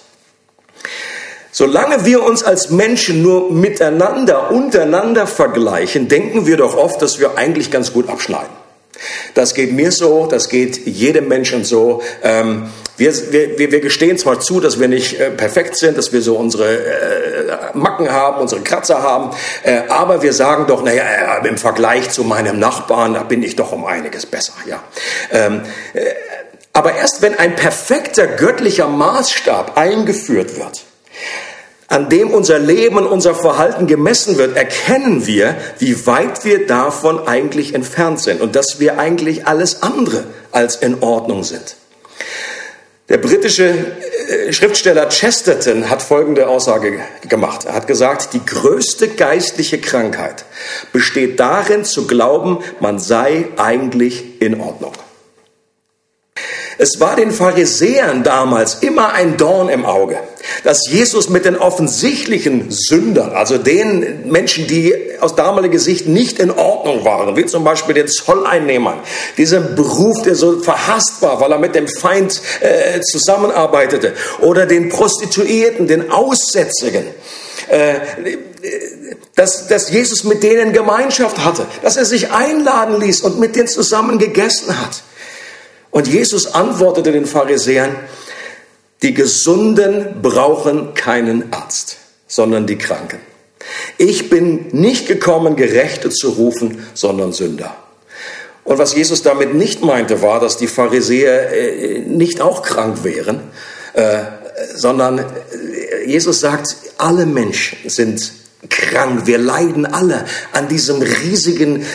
Solange 1.51 2.05
wir 2.05 2.23
uns 2.23 2.43
als 2.43 2.69
Menschen 2.69 3.21
nur 3.21 3.51
miteinander, 3.51 4.51
untereinander 4.51 5.27
vergleichen, 5.27 6.07
denken 6.07 6.45
wir 6.45 6.55
doch 6.55 6.77
oft, 6.77 7.01
dass 7.01 7.19
wir 7.19 7.37
eigentlich 7.37 7.71
ganz 7.71 7.91
gut 7.91 8.07
abschneiden. 8.07 8.64
Das 9.33 9.53
geht 9.53 9.71
mir 9.71 9.91
so, 9.91 10.27
das 10.27 10.49
geht 10.49 10.85
jedem 10.85 11.27
Menschen 11.27 11.63
so. 11.63 12.01
Ähm, 12.23 12.69
wir, 12.97 13.13
wir, 13.31 13.71
wir 13.71 13.81
gestehen 13.81 14.17
zwar 14.17 14.39
zu, 14.39 14.59
dass 14.59 14.79
wir 14.79 14.87
nicht 14.87 15.19
äh, 15.19 15.29
perfekt 15.29 15.75
sind, 15.75 15.97
dass 15.97 16.13
wir 16.13 16.21
so 16.21 16.37
unsere 16.37 16.77
äh, 16.77 17.77
Macken 17.77 18.11
haben, 18.11 18.41
unsere 18.41 18.61
Kratzer 18.61 19.01
haben, 19.01 19.35
äh, 19.63 19.81
aber 19.89 20.21
wir 20.21 20.31
sagen 20.31 20.65
doch, 20.67 20.81
naja, 20.83 21.03
äh, 21.03 21.47
im 21.47 21.57
Vergleich 21.57 22.09
zu 22.09 22.23
meinem 22.23 22.57
Nachbarn, 22.57 23.13
da 23.13 23.23
bin 23.23 23.43
ich 23.43 23.55
doch 23.55 23.73
um 23.73 23.85
einiges 23.85 24.25
besser. 24.25 24.53
Ja. 24.65 24.81
Ähm, 25.31 25.61
äh, 25.93 26.01
aber 26.71 26.95
erst 26.95 27.21
wenn 27.21 27.37
ein 27.37 27.55
perfekter 27.55 28.27
göttlicher 28.27 28.87
Maßstab 28.87 29.77
eingeführt 29.77 30.57
wird, 30.57 30.83
an 31.87 32.09
dem 32.09 32.31
unser 32.31 32.59
Leben 32.59 32.97
und 32.97 33.05
unser 33.05 33.35
Verhalten 33.35 33.87
gemessen 33.87 34.37
wird, 34.37 34.57
erkennen 34.57 35.27
wir, 35.27 35.55
wie 35.79 36.07
weit 36.07 36.43
wir 36.43 36.65
davon 36.65 37.27
eigentlich 37.27 37.75
entfernt 37.75 38.19
sind 38.19 38.41
und 38.41 38.55
dass 38.55 38.79
wir 38.79 38.97
eigentlich 38.97 39.47
alles 39.47 39.83
andere 39.83 40.23
als 40.51 40.77
in 40.77 41.01
Ordnung 41.01 41.43
sind. 41.43 41.75
Der 43.07 43.19
britische 43.19 43.65
äh, 43.69 44.51
Schriftsteller 44.51 45.09
Chesterton 45.09 45.91
hat 45.91 46.01
folgende 46.01 46.47
Aussage 46.47 46.99
gemacht. 47.29 47.65
Er 47.65 47.75
hat 47.75 47.85
gesagt, 47.85 48.33
die 48.33 48.43
größte 48.43 49.09
geistliche 49.09 49.79
Krankheit 49.79 50.45
besteht 50.91 51.39
darin 51.39 51.85
zu 51.85 52.07
glauben, 52.07 52.63
man 52.79 52.97
sei 52.97 53.45
eigentlich 53.57 54.41
in 54.41 54.59
Ordnung. 54.59 54.93
Es 56.77 56.99
war 56.99 57.15
den 57.15 57.31
Pharisäern 57.31 58.23
damals 58.23 58.75
immer 58.75 59.13
ein 59.13 59.37
Dorn 59.37 59.69
im 59.69 59.85
Auge, 59.85 60.17
dass 60.63 60.87
Jesus 60.89 61.29
mit 61.29 61.45
den 61.45 61.55
offensichtlichen 61.55 62.69
Sündern, 62.69 63.31
also 63.31 63.57
den 63.57 64.29
Menschen, 64.29 64.67
die 64.67 64.93
aus 65.21 65.35
damaliger 65.35 65.79
Sicht 65.79 66.07
nicht 66.07 66.39
in 66.39 66.51
Ordnung 66.51 67.05
waren, 67.05 67.37
wie 67.37 67.45
zum 67.45 67.63
Beispiel 67.63 67.95
den 67.95 68.07
Zolleinnehmern, 68.07 68.99
diesem 69.37 69.75
Beruf, 69.75 70.21
der 70.23 70.35
so 70.35 70.59
verhasst 70.59 71.21
war, 71.21 71.39
weil 71.39 71.51
er 71.51 71.59
mit 71.59 71.75
dem 71.75 71.87
Feind 71.87 72.41
äh, 72.59 72.99
zusammenarbeitete, 73.01 74.13
oder 74.41 74.65
den 74.65 74.89
Prostituierten, 74.89 75.87
den 75.87 76.11
Aussätzigen, 76.11 77.05
äh, 77.69 77.95
dass, 79.35 79.67
dass 79.67 79.91
Jesus 79.91 80.23
mit 80.23 80.43
denen 80.43 80.73
Gemeinschaft 80.73 81.43
hatte, 81.43 81.65
dass 81.81 81.97
er 81.97 82.05
sich 82.05 82.31
einladen 82.31 82.99
ließ 82.99 83.21
und 83.21 83.39
mit 83.39 83.55
denen 83.55 83.67
zusammen 83.67 84.19
gegessen 84.19 84.79
hat. 84.79 85.03
Und 85.95 86.09
Jesus 86.09 86.53
antwortete 86.53 87.13
den 87.13 87.25
Pharisäern, 87.25 87.95
die 89.01 89.13
Gesunden 89.13 90.21
brauchen 90.21 90.93
keinen 90.93 91.53
Arzt, 91.53 91.95
sondern 92.27 92.67
die 92.67 92.77
Kranken. 92.77 93.21
Ich 93.97 94.29
bin 94.29 94.67
nicht 94.73 95.07
gekommen, 95.07 95.55
Gerechte 95.55 96.09
zu 96.09 96.31
rufen, 96.31 96.85
sondern 96.93 97.31
Sünder. 97.31 97.77
Und 98.65 98.77
was 98.77 98.93
Jesus 98.93 99.21
damit 99.21 99.53
nicht 99.53 99.83
meinte, 99.83 100.21
war, 100.21 100.41
dass 100.41 100.57
die 100.57 100.67
Pharisäer 100.67 101.53
äh, 101.53 101.99
nicht 101.99 102.41
auch 102.41 102.61
krank 102.61 103.05
wären, 103.05 103.39
äh, 103.93 104.17
sondern 104.75 105.19
äh, 105.19 105.23
Jesus 106.05 106.41
sagt, 106.41 106.75
alle 106.97 107.25
Menschen 107.25 107.89
sind 107.89 108.33
krank. 108.69 109.27
Wir 109.27 109.37
leiden 109.37 109.85
alle 109.85 110.25
an 110.51 110.67
diesem 110.67 111.01
riesigen 111.01 111.85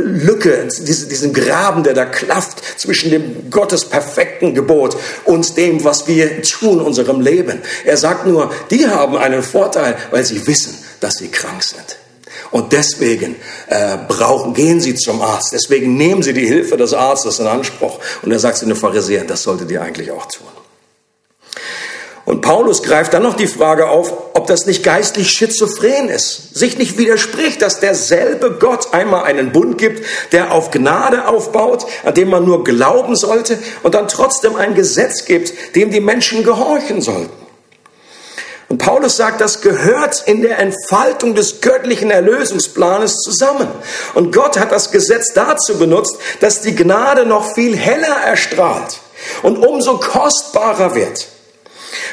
Lücke, 0.00 0.66
diesen 0.66 1.32
Graben, 1.32 1.82
der 1.82 1.94
da 1.94 2.04
klafft 2.04 2.62
zwischen 2.78 3.10
dem 3.10 3.50
Gottes 3.50 3.84
perfekten 3.84 4.54
Gebot 4.54 4.96
und 5.24 5.56
dem, 5.56 5.84
was 5.84 6.06
wir 6.08 6.42
tun 6.42 6.80
in 6.80 6.84
unserem 6.84 7.20
Leben. 7.20 7.60
Er 7.84 7.96
sagt 7.96 8.26
nur, 8.26 8.52
die 8.70 8.86
haben 8.86 9.16
einen 9.16 9.42
Vorteil, 9.42 9.96
weil 10.10 10.24
sie 10.24 10.46
wissen, 10.46 10.76
dass 11.00 11.14
sie 11.14 11.28
krank 11.28 11.62
sind. 11.62 11.96
Und 12.50 12.72
deswegen 12.72 13.36
äh, 13.68 13.96
brauchen, 14.08 14.54
gehen 14.54 14.80
sie 14.80 14.94
zum 14.94 15.22
Arzt. 15.22 15.52
Deswegen 15.52 15.96
nehmen 15.96 16.22
sie 16.22 16.32
die 16.32 16.46
Hilfe 16.46 16.76
des 16.76 16.94
Arztes 16.94 17.38
in 17.38 17.46
Anspruch. 17.46 18.00
Und 18.22 18.32
er 18.32 18.38
sagt 18.38 18.56
zu 18.58 18.66
den 18.66 18.76
Pharisäern, 18.76 19.26
das 19.26 19.42
solltet 19.42 19.70
ihr 19.70 19.82
eigentlich 19.82 20.10
auch 20.10 20.26
tun. 20.26 20.59
Und 22.30 22.42
Paulus 22.42 22.84
greift 22.84 23.12
dann 23.12 23.24
noch 23.24 23.34
die 23.34 23.48
Frage 23.48 23.88
auf, 23.88 24.12
ob 24.34 24.46
das 24.46 24.64
nicht 24.64 24.84
geistlich 24.84 25.32
schizophren 25.32 26.08
ist, 26.08 26.54
sich 26.56 26.78
nicht 26.78 26.96
widerspricht, 26.96 27.60
dass 27.60 27.80
derselbe 27.80 28.52
Gott 28.52 28.94
einmal 28.94 29.24
einen 29.24 29.50
Bund 29.50 29.78
gibt, 29.78 30.06
der 30.30 30.52
auf 30.52 30.70
Gnade 30.70 31.26
aufbaut, 31.26 31.86
an 32.04 32.14
dem 32.14 32.30
man 32.30 32.44
nur 32.44 32.62
glauben 32.62 33.16
sollte 33.16 33.58
und 33.82 33.96
dann 33.96 34.06
trotzdem 34.06 34.54
ein 34.54 34.76
Gesetz 34.76 35.24
gibt, 35.24 35.74
dem 35.74 35.90
die 35.90 35.98
Menschen 35.98 36.44
gehorchen 36.44 37.02
sollten. 37.02 37.32
Und 38.68 38.78
Paulus 38.78 39.16
sagt, 39.16 39.40
das 39.40 39.60
gehört 39.60 40.22
in 40.26 40.42
der 40.42 40.60
Entfaltung 40.60 41.34
des 41.34 41.60
göttlichen 41.60 42.12
Erlösungsplanes 42.12 43.16
zusammen. 43.16 43.66
Und 44.14 44.32
Gott 44.32 44.56
hat 44.56 44.70
das 44.70 44.92
Gesetz 44.92 45.32
dazu 45.34 45.78
benutzt, 45.78 46.16
dass 46.38 46.60
die 46.60 46.76
Gnade 46.76 47.26
noch 47.26 47.54
viel 47.56 47.76
heller 47.76 48.18
erstrahlt 48.24 49.00
und 49.42 49.58
umso 49.58 49.98
kostbarer 49.98 50.94
wird. 50.94 51.26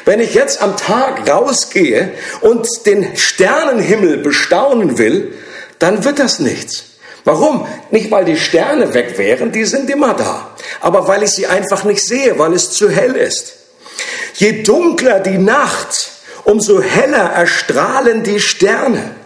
Wenn 0.04 0.20
ich 0.20 0.34
jetzt 0.34 0.60
am 0.62 0.76
Tag 0.76 1.28
rausgehe 1.28 2.12
und 2.40 2.66
den 2.86 3.16
Sternenhimmel 3.16 4.18
bestaunen 4.18 4.98
will, 4.98 5.34
dann 5.78 6.04
wird 6.04 6.18
das 6.18 6.40
nichts. 6.40 6.84
Warum? 7.24 7.66
Nicht, 7.90 8.10
weil 8.10 8.24
die 8.24 8.38
Sterne 8.38 8.94
weg 8.94 9.18
wären, 9.18 9.52
die 9.52 9.64
sind 9.64 9.90
immer 9.90 10.14
da, 10.14 10.54
aber 10.80 11.06
weil 11.08 11.22
ich 11.22 11.30
sie 11.30 11.46
einfach 11.46 11.84
nicht 11.84 12.02
sehe, 12.02 12.38
weil 12.38 12.54
es 12.54 12.70
zu 12.70 12.90
hell 12.90 13.14
ist. 13.14 13.54
Je 14.34 14.62
dunkler 14.62 15.20
die 15.20 15.38
Nacht, 15.38 16.10
umso 16.44 16.80
heller 16.80 17.32
erstrahlen 17.32 18.22
die 18.22 18.40
Sterne. 18.40 19.17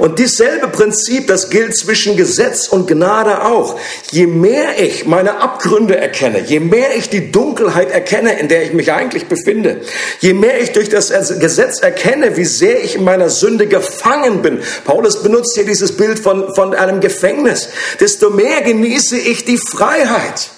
Und 0.00 0.18
dieselbe 0.18 0.68
Prinzip, 0.68 1.26
das 1.26 1.50
gilt 1.50 1.76
zwischen 1.76 2.16
Gesetz 2.16 2.68
und 2.68 2.86
Gnade 2.86 3.44
auch. 3.44 3.78
Je 4.10 4.26
mehr 4.26 4.82
ich 4.82 5.04
meine 5.04 5.42
Abgründe 5.42 5.94
erkenne, 5.94 6.40
je 6.40 6.58
mehr 6.58 6.96
ich 6.96 7.10
die 7.10 7.30
Dunkelheit 7.30 7.90
erkenne, 7.90 8.38
in 8.40 8.48
der 8.48 8.62
ich 8.62 8.72
mich 8.72 8.92
eigentlich 8.92 9.26
befinde, 9.26 9.82
je 10.20 10.32
mehr 10.32 10.58
ich 10.58 10.72
durch 10.72 10.88
das 10.88 11.10
Gesetz 11.38 11.80
erkenne, 11.80 12.38
wie 12.38 12.46
sehr 12.46 12.82
ich 12.82 12.94
in 12.94 13.04
meiner 13.04 13.28
Sünde 13.28 13.66
gefangen 13.66 14.40
bin. 14.40 14.60
Paulus 14.86 15.22
benutzt 15.22 15.54
hier 15.54 15.66
dieses 15.66 15.94
Bild 15.94 16.18
von, 16.18 16.54
von 16.54 16.72
einem 16.72 17.00
Gefängnis. 17.00 17.68
Desto 18.00 18.30
mehr 18.30 18.62
genieße 18.62 19.18
ich 19.18 19.44
die 19.44 19.58
Freiheit. 19.58 20.48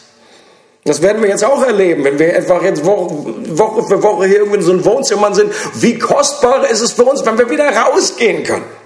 Das 0.85 1.03
werden 1.03 1.21
wir 1.21 1.29
jetzt 1.29 1.45
auch 1.45 1.65
erleben, 1.65 2.05
wenn 2.05 2.17
wir 2.21 2.37
einfach 2.37 2.63
jetzt 2.63 2.85
Woche, 2.85 3.83
für 3.89 4.03
Woche 4.05 4.27
hier 4.27 4.39
irgendwie 4.39 4.59
in 4.59 4.65
so 4.65 4.73
einem 4.73 4.85
Wohnzimmer 4.85 5.35
sind. 5.35 5.53
Wie 5.75 5.99
kostbar 5.99 6.71
ist 6.71 6.81
es 6.81 6.93
für 6.93 7.03
uns, 7.03 7.27
wenn 7.27 7.39
wir 7.39 7.51
wieder 7.51 7.69
rausgehen 7.69 8.45
können? 8.45 8.82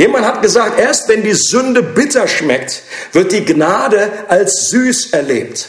Jemand 0.00 0.24
hat 0.24 0.40
gesagt, 0.40 0.80
erst 0.80 1.10
wenn 1.10 1.22
die 1.22 1.34
Sünde 1.34 1.82
bitter 1.82 2.26
schmeckt, 2.26 2.84
wird 3.12 3.32
die 3.32 3.44
Gnade 3.44 4.10
als 4.28 4.70
süß 4.70 5.10
erlebt. 5.10 5.68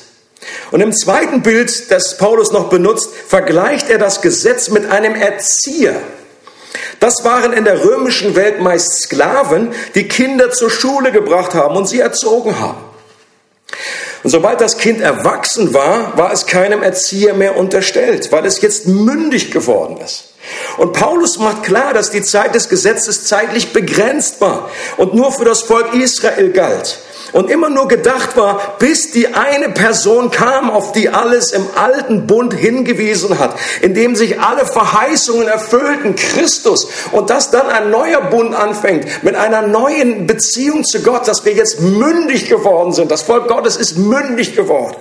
Und 0.72 0.80
im 0.80 0.94
zweiten 0.94 1.42
Bild, 1.42 1.92
das 1.92 2.18
Paulus 2.18 2.54
noch 2.54 2.70
benutzt, 2.70 3.10
vergleicht 3.28 3.90
er 3.90 3.98
das 3.98 4.22
Gesetz 4.22 4.70
mit 4.70 4.90
einem 4.90 5.16
Erzieher. 5.16 6.02
Das 7.02 7.26
waren 7.26 7.52
in 7.52 7.66
der 7.66 7.84
römischen 7.84 8.38
Welt 8.38 8.62
meist 8.62 9.02
Sklaven, 9.02 9.74
die 9.96 10.08
Kinder 10.08 10.50
zur 10.50 10.70
Schule 10.70 11.12
gebracht 11.12 11.54
haben 11.54 11.76
und 11.76 11.90
sie 11.90 12.00
erzogen 12.00 12.58
haben. 12.58 12.86
Und 14.24 14.30
sobald 14.30 14.62
das 14.62 14.78
Kind 14.78 15.02
erwachsen 15.02 15.74
war, 15.74 16.18
war 16.18 16.32
es 16.32 16.46
keinem 16.46 16.84
Erzieher 16.84 17.34
mehr 17.34 17.58
unterstellt, 17.58 18.32
weil 18.32 18.46
es 18.46 18.62
jetzt 18.62 18.88
mündig 18.88 19.52
geworden 19.52 19.98
ist. 19.98 20.31
Und 20.82 20.94
Paulus 20.94 21.38
macht 21.38 21.62
klar, 21.62 21.94
dass 21.94 22.10
die 22.10 22.24
Zeit 22.24 22.56
des 22.56 22.68
Gesetzes 22.68 23.26
zeitlich 23.26 23.72
begrenzt 23.72 24.42
war 24.42 24.68
und 24.98 25.14
nur 25.14 25.32
für 25.32 25.46
das 25.46 25.62
Volk 25.62 25.94
Israel 25.94 26.50
galt 26.50 26.98
und 27.34 27.52
immer 27.52 27.70
nur 27.70 27.88
gedacht 27.88 28.36
war, 28.36 28.78
bis 28.80 29.12
die 29.12 29.28
eine 29.28 29.70
Person 29.70 30.32
kam, 30.32 30.72
auf 30.72 30.92
die 30.92 31.10
alles 31.10 31.52
im 31.52 31.68
alten 31.76 32.26
Bund 32.26 32.56
hingewiesen 32.56 33.38
hat, 33.38 33.54
in 33.84 33.94
dem 33.94 34.16
sich 34.16 34.40
alle 34.40 34.66
Verheißungen 34.66 35.48
erfüllten, 35.48 36.16
Christus, 36.16 36.88
und 37.12 37.30
dass 37.30 37.52
dann 37.52 37.70
ein 37.70 37.92
neuer 37.92 38.22
Bund 38.22 38.56
anfängt 38.56 39.24
mit 39.24 39.36
einer 39.36 39.62
neuen 39.62 40.26
Beziehung 40.26 40.84
zu 40.84 41.04
Gott, 41.04 41.28
dass 41.28 41.46
wir 41.46 41.54
jetzt 41.54 41.80
mündig 41.80 42.50
geworden 42.50 42.92
sind. 42.92 43.12
Das 43.12 43.22
Volk 43.22 43.48
Gottes 43.48 43.76
ist 43.76 44.00
mündig 44.00 44.56
geworden. 44.56 44.96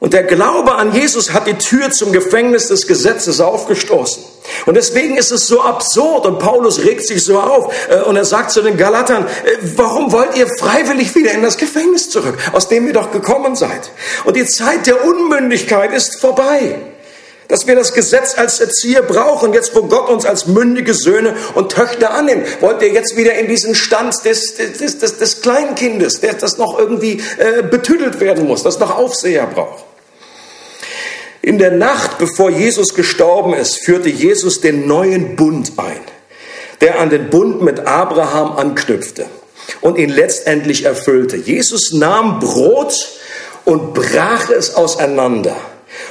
Und 0.00 0.14
der 0.14 0.22
Glaube 0.22 0.76
an 0.76 0.94
Jesus 0.94 1.34
hat 1.34 1.46
die 1.46 1.58
Tür 1.58 1.90
zum 1.90 2.10
Gefängnis 2.10 2.68
des 2.68 2.86
Gesetzes 2.86 3.38
aufgestoßen. 3.38 4.24
Und 4.64 4.74
deswegen 4.74 5.18
ist 5.18 5.30
es 5.30 5.46
so 5.46 5.60
absurd 5.60 6.24
und 6.24 6.38
Paulus 6.38 6.82
regt 6.82 7.06
sich 7.06 7.22
so 7.22 7.38
auf 7.38 7.72
äh, 7.90 8.00
und 8.00 8.16
er 8.16 8.24
sagt 8.24 8.50
zu 8.50 8.62
den 8.62 8.78
Galatern, 8.78 9.26
äh, 9.26 9.56
warum 9.76 10.10
wollt 10.10 10.34
ihr 10.36 10.46
freiwillig 10.58 11.14
wieder 11.14 11.32
in 11.32 11.42
das 11.42 11.58
Gefängnis 11.58 12.08
zurück, 12.08 12.38
aus 12.52 12.68
dem 12.68 12.86
ihr 12.86 12.94
doch 12.94 13.12
gekommen 13.12 13.56
seid? 13.56 13.90
Und 14.24 14.36
die 14.36 14.46
Zeit 14.46 14.86
der 14.86 15.04
Unmündigkeit 15.04 15.92
ist 15.92 16.18
vorbei. 16.18 16.76
Dass 17.48 17.66
wir 17.66 17.74
das 17.74 17.92
Gesetz 17.92 18.38
als 18.38 18.60
Erzieher 18.60 19.02
brauchen, 19.02 19.52
jetzt 19.52 19.74
wo 19.74 19.82
Gott 19.82 20.08
uns 20.08 20.24
als 20.24 20.46
mündige 20.46 20.94
Söhne 20.94 21.34
und 21.54 21.72
Töchter 21.72 22.14
annimmt. 22.14 22.46
Wollt 22.62 22.80
ihr 22.80 22.90
jetzt 22.90 23.16
wieder 23.16 23.34
in 23.34 23.48
diesen 23.48 23.74
Stand 23.74 24.24
des, 24.24 24.54
des, 24.54 24.98
des, 24.98 25.18
des 25.18 25.42
Kleinkindes, 25.42 26.20
der, 26.20 26.34
das 26.34 26.58
noch 26.58 26.78
irgendwie 26.78 27.20
äh, 27.38 27.62
betüdelt 27.62 28.20
werden 28.20 28.46
muss, 28.46 28.62
das 28.62 28.78
noch 28.78 28.96
Aufseher 28.96 29.46
braucht? 29.46 29.89
In 31.42 31.58
der 31.58 31.70
Nacht, 31.70 32.18
bevor 32.18 32.50
Jesus 32.50 32.94
gestorben 32.94 33.54
ist, 33.54 33.78
führte 33.84 34.10
Jesus 34.10 34.60
den 34.60 34.86
neuen 34.86 35.36
Bund 35.36 35.72
ein, 35.78 36.00
der 36.82 37.00
an 37.00 37.08
den 37.08 37.30
Bund 37.30 37.62
mit 37.62 37.80
Abraham 37.80 38.52
anknüpfte 38.58 39.26
und 39.80 39.96
ihn 39.96 40.10
letztendlich 40.10 40.84
erfüllte. 40.84 41.36
Jesus 41.36 41.92
nahm 41.92 42.40
Brot 42.40 42.94
und 43.64 43.94
brach 43.94 44.50
es 44.50 44.74
auseinander. 44.74 45.56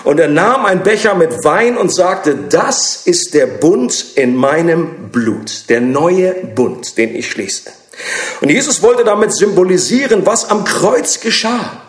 Und 0.03 0.19
er 0.19 0.27
nahm 0.27 0.65
ein 0.65 0.83
Becher 0.83 1.13
mit 1.13 1.43
Wein 1.43 1.77
und 1.77 1.93
sagte, 1.93 2.35
das 2.49 3.01
ist 3.05 3.33
der 3.33 3.47
Bund 3.47 4.05
in 4.15 4.35
meinem 4.35 5.09
Blut, 5.11 5.69
der 5.69 5.81
neue 5.81 6.33
Bund, 6.33 6.97
den 6.97 7.15
ich 7.15 7.29
schließe. 7.29 7.71
Und 8.41 8.49
Jesus 8.49 8.81
wollte 8.81 9.03
damit 9.03 9.33
symbolisieren, 9.35 10.25
was 10.25 10.49
am 10.49 10.63
Kreuz 10.63 11.19
geschah 11.19 11.81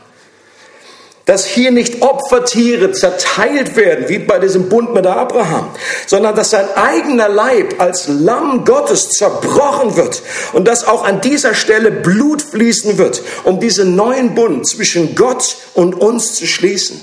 dass 1.31 1.47
hier 1.47 1.71
nicht 1.71 2.03
Opfertiere 2.03 2.91
zerteilt 2.91 3.77
werden, 3.77 4.09
wie 4.09 4.19
bei 4.19 4.41
diesem 4.41 4.69
Bund 4.69 4.93
mit 4.93 5.07
Abraham, 5.07 5.71
sondern 6.09 6.35
dass 6.35 6.51
sein 6.51 6.67
eigener 6.75 7.29
Leib 7.29 7.77
als 7.79 8.09
Lamm 8.09 8.65
Gottes 8.65 9.11
zerbrochen 9.11 9.95
wird 9.95 10.23
und 10.55 10.67
dass 10.67 10.83
auch 10.83 11.05
an 11.05 11.21
dieser 11.21 11.55
Stelle 11.55 11.93
Blut 11.93 12.43
fließen 12.43 12.99
wird, 12.99 13.23
um 13.45 13.61
diesen 13.61 13.95
neuen 13.95 14.35
Bund 14.35 14.67
zwischen 14.67 15.15
Gott 15.15 15.57
und 15.75 15.95
uns 15.95 16.35
zu 16.35 16.49
schließen. 16.49 17.01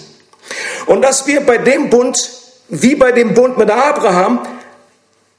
Und 0.87 1.03
dass 1.03 1.25
wir 1.25 1.45
bei 1.45 1.57
dem 1.57 1.89
Bund, 1.89 2.17
wie 2.67 2.95
bei 2.95 3.13
dem 3.13 3.33
Bund 3.33 3.57
mit 3.57 3.71
Abraham, 3.71 4.45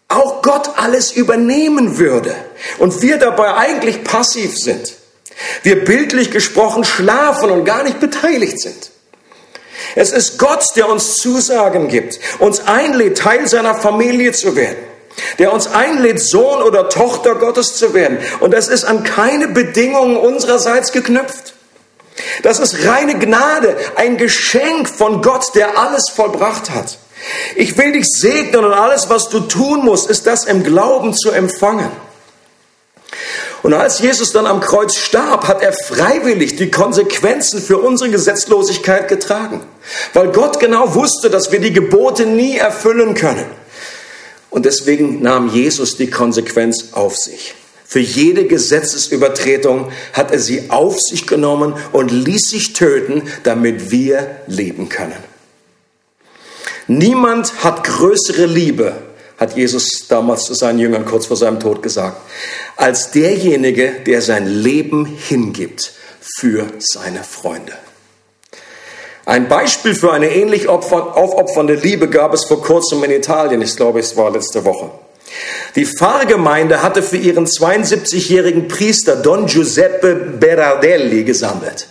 auch 0.09 0.41
Gott 0.41 0.71
alles 0.77 1.13
übernehmen 1.13 1.99
würde 1.99 2.35
und 2.79 3.03
wir 3.03 3.19
dabei 3.19 3.55
eigentlich 3.55 4.03
passiv 4.03 4.57
sind. 4.57 4.95
Wir 5.63 5.85
bildlich 5.85 6.31
gesprochen 6.31 6.85
schlafen 6.85 7.51
und 7.51 7.65
gar 7.65 7.83
nicht 7.83 8.01
beteiligt 8.01 8.61
sind. 8.61 8.91
Es 9.95 10.11
ist 10.11 10.39
Gott, 10.39 10.65
der 10.77 10.89
uns 10.89 11.17
Zusagen 11.17 11.89
gibt, 11.89 12.19
uns 12.39 12.61
einlädt, 12.67 13.19
Teil 13.19 13.49
seiner 13.49 13.75
Familie 13.75 14.33
zu 14.33 14.57
werden, 14.57 14.79
der 15.39 15.53
uns 15.53 15.69
einlädt, 15.69 16.21
Sohn 16.21 16.63
oder 16.63 16.89
Tochter 16.89 17.37
Gottes 17.37 17.77
zu 17.77 17.95
werden. 17.95 18.19
Und 18.41 18.53
das 18.53 18.69
ist 18.69 18.85
an 18.85 19.05
keine 19.05 19.49
Bedingungen 19.49 20.17
unsererseits 20.17 20.93
geknüpft. 20.93 21.55
Das 22.43 22.59
ist 22.59 22.85
reine 22.87 23.17
Gnade, 23.19 23.77
ein 23.95 24.17
Geschenk 24.17 24.89
von 24.89 25.23
Gott, 25.23 25.55
der 25.55 25.79
alles 25.79 26.11
vollbracht 26.11 26.71
hat. 26.71 26.99
Ich 27.57 27.77
will 27.79 27.93
dich 27.93 28.07
segnen 28.07 28.65
und 28.65 28.73
alles, 28.73 29.09
was 29.09 29.29
du 29.29 29.41
tun 29.41 29.85
musst, 29.85 30.09
ist 30.11 30.27
das 30.27 30.45
im 30.45 30.63
Glauben 30.63 31.15
zu 31.15 31.31
empfangen. 31.31 31.91
Und 33.69 33.75
als 33.75 33.99
Jesus 33.99 34.33
dann 34.33 34.47
am 34.47 34.61
Kreuz 34.61 34.97
starb, 34.97 35.47
hat 35.47 35.61
er 35.61 35.75
freiwillig 35.75 36.57
die 36.57 36.71
Konsequenzen 36.71 37.61
für 37.61 37.77
unsere 37.77 38.09
Gesetzlosigkeit 38.09 39.09
getragen, 39.09 39.61
weil 40.15 40.33
Gott 40.33 40.59
genau 40.59 40.95
wusste, 40.95 41.29
dass 41.29 41.53
wir 41.53 41.61
die 41.61 41.75
Gebote 41.75 42.25
nie 42.25 42.57
erfüllen 42.57 43.13
können. 43.13 43.45
Und 44.49 44.65
deswegen 44.65 45.21
nahm 45.21 45.51
Jesus 45.51 45.99
die 45.99 46.09
Konsequenz 46.09 46.93
auf 46.93 47.19
sich. 47.19 47.53
Für 47.85 47.99
jede 47.99 48.47
Gesetzesübertretung 48.47 49.93
hat 50.15 50.31
er 50.31 50.39
sie 50.39 50.71
auf 50.71 50.99
sich 50.99 51.27
genommen 51.27 51.75
und 51.93 52.11
ließ 52.11 52.49
sich 52.49 52.73
töten, 52.73 53.25
damit 53.43 53.91
wir 53.91 54.31
leben 54.47 54.89
können. 54.89 55.23
Niemand 56.87 57.63
hat 57.63 57.85
größere 57.85 58.47
Liebe, 58.47 58.95
hat 59.37 59.59
Jesus 59.59 60.09
damals 60.09 60.45
zu 60.45 60.55
seinen 60.55 60.79
Jüngern 60.79 61.05
kurz 61.05 61.27
vor 61.27 61.37
seinem 61.37 61.61
Tod 61.61 61.83
gesagt, 61.83 62.19
als 62.79 63.11
derjenige, 63.11 63.91
der 64.07 64.23
sein 64.23 64.47
Leben 64.47 65.05
hingibt 65.05 65.93
für 66.21 66.67
seine 66.79 67.25
Freunde. 67.25 67.73
Ein 69.27 69.49
Beispiel 69.49 69.95
für 69.95 70.13
eine 70.13 70.31
ähnlich 70.31 70.69
aufopfernde 70.69 71.75
Liebe 71.75 72.09
gab 72.09 72.33
es 72.33 72.45
vor 72.45 72.63
kurzem 72.63 73.03
in 73.05 73.11
Italien. 73.11 73.61
Ich 73.61 73.77
glaube, 73.77 73.99
es 73.99 74.17
war 74.17 74.31
letzte 74.31 74.65
Woche. 74.65 74.91
Die 75.75 75.85
Pfarrgemeinde 75.85 76.83
hatte 76.83 77.03
für 77.03 77.19
ihren 77.19 77.47
72-jährigen 77.47 78.69
Priester 78.69 79.17
Don 79.17 79.47
Giuseppe 79.47 80.15
Berardelli 80.15 81.25
gesammelt 81.25 81.89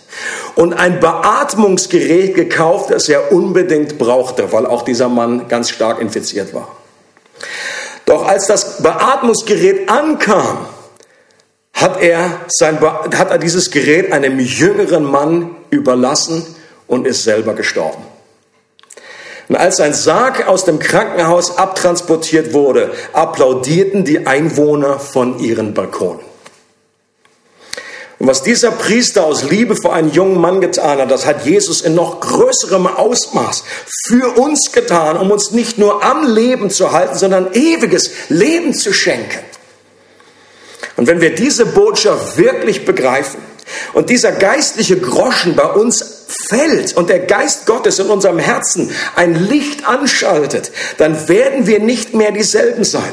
und 0.56 0.72
ein 0.72 0.98
Beatmungsgerät 1.00 2.34
gekauft, 2.34 2.90
das 2.90 3.08
er 3.08 3.30
unbedingt 3.30 3.98
brauchte, 3.98 4.52
weil 4.52 4.66
auch 4.66 4.82
dieser 4.82 5.08
Mann 5.08 5.48
ganz 5.48 5.70
stark 5.70 6.00
infiziert 6.00 6.54
war. 6.54 6.76
Doch 8.06 8.26
als 8.26 8.46
das 8.46 8.82
Beatmungsgerät 8.82 9.88
ankam, 9.88 10.66
hat 11.80 12.02
er, 12.02 12.40
sein, 12.48 12.80
hat 12.80 13.30
er 13.30 13.38
dieses 13.38 13.70
Gerät 13.70 14.12
einem 14.12 14.40
jüngeren 14.40 15.04
Mann 15.04 15.54
überlassen 15.70 16.44
und 16.88 17.06
ist 17.06 17.22
selber 17.22 17.54
gestorben. 17.54 18.02
Und 19.48 19.56
als 19.56 19.76
sein 19.76 19.94
Sarg 19.94 20.46
aus 20.48 20.64
dem 20.64 20.78
Krankenhaus 20.78 21.56
abtransportiert 21.56 22.52
wurde, 22.52 22.90
applaudierten 23.12 24.04
die 24.04 24.26
Einwohner 24.26 24.98
von 24.98 25.38
ihren 25.38 25.72
Balkonen. 25.72 26.20
Und 28.18 28.26
was 28.26 28.42
dieser 28.42 28.72
Priester 28.72 29.24
aus 29.24 29.44
Liebe 29.44 29.76
für 29.76 29.92
einen 29.92 30.10
jungen 30.10 30.40
Mann 30.40 30.60
getan 30.60 30.98
hat, 30.98 31.10
das 31.10 31.24
hat 31.24 31.46
Jesus 31.46 31.82
in 31.82 31.94
noch 31.94 32.18
größerem 32.18 32.88
Ausmaß 32.88 33.62
für 34.08 34.36
uns 34.36 34.72
getan, 34.72 35.16
um 35.16 35.30
uns 35.30 35.52
nicht 35.52 35.78
nur 35.78 36.04
am 36.04 36.26
Leben 36.26 36.70
zu 36.70 36.90
halten, 36.90 37.16
sondern 37.16 37.52
ewiges 37.52 38.10
Leben 38.28 38.74
zu 38.74 38.92
schenken. 38.92 39.38
Und 40.98 41.06
wenn 41.06 41.20
wir 41.20 41.32
diese 41.32 41.64
Botschaft 41.64 42.36
wirklich 42.38 42.84
begreifen 42.84 43.40
und 43.92 44.10
dieser 44.10 44.32
geistliche 44.32 44.98
Groschen 44.98 45.54
bei 45.54 45.66
uns 45.66 46.24
fällt 46.26 46.96
und 46.96 47.08
der 47.08 47.20
Geist 47.20 47.66
Gottes 47.66 48.00
in 48.00 48.08
unserem 48.08 48.40
Herzen 48.40 48.90
ein 49.14 49.36
Licht 49.36 49.86
anschaltet, 49.86 50.72
dann 50.96 51.28
werden 51.28 51.68
wir 51.68 51.78
nicht 51.78 52.14
mehr 52.14 52.32
dieselben 52.32 52.82
sein. 52.82 53.12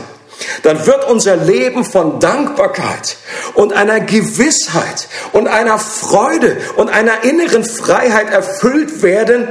Dann 0.63 0.87
wird 0.87 1.07
unser 1.07 1.35
Leben 1.35 1.85
von 1.85 2.19
Dankbarkeit 2.19 3.17
und 3.53 3.71
einer 3.73 3.99
Gewissheit 3.99 5.07
und 5.31 5.47
einer 5.47 5.77
Freude 5.77 6.57
und 6.77 6.89
einer 6.89 7.23
inneren 7.23 7.63
Freiheit 7.63 8.31
erfüllt 8.31 9.03
werden, 9.03 9.47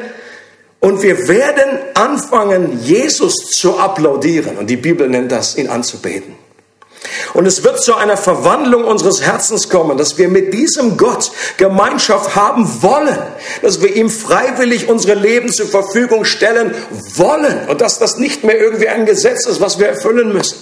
und 0.80 1.00
wir 1.02 1.28
werden 1.28 1.78
anfangen, 1.94 2.80
Jesus 2.82 3.34
zu 3.52 3.78
applaudieren. 3.78 4.58
Und 4.58 4.68
die 4.68 4.76
Bibel 4.76 5.08
nennt 5.08 5.32
das, 5.32 5.56
ihn 5.56 5.70
anzubeten. 5.70 6.43
Und 7.34 7.46
es 7.46 7.62
wird 7.64 7.82
zu 7.82 7.94
einer 7.94 8.16
Verwandlung 8.16 8.84
unseres 8.84 9.22
Herzens 9.22 9.68
kommen, 9.68 9.98
dass 9.98 10.18
wir 10.18 10.28
mit 10.28 10.54
diesem 10.54 10.96
Gott 10.96 11.30
Gemeinschaft 11.56 12.34
haben 12.34 12.82
wollen, 12.82 13.18
dass 13.62 13.82
wir 13.82 13.94
ihm 13.94 14.10
freiwillig 14.10 14.88
unsere 14.88 15.14
Leben 15.14 15.52
zur 15.52 15.66
Verfügung 15.66 16.24
stellen 16.24 16.74
wollen 17.16 17.68
und 17.68 17.80
dass 17.80 17.98
das 17.98 18.16
nicht 18.16 18.44
mehr 18.44 18.58
irgendwie 18.58 18.88
ein 18.88 19.06
Gesetz 19.06 19.46
ist, 19.46 19.60
was 19.60 19.78
wir 19.78 19.88
erfüllen 19.88 20.32
müssen. 20.32 20.56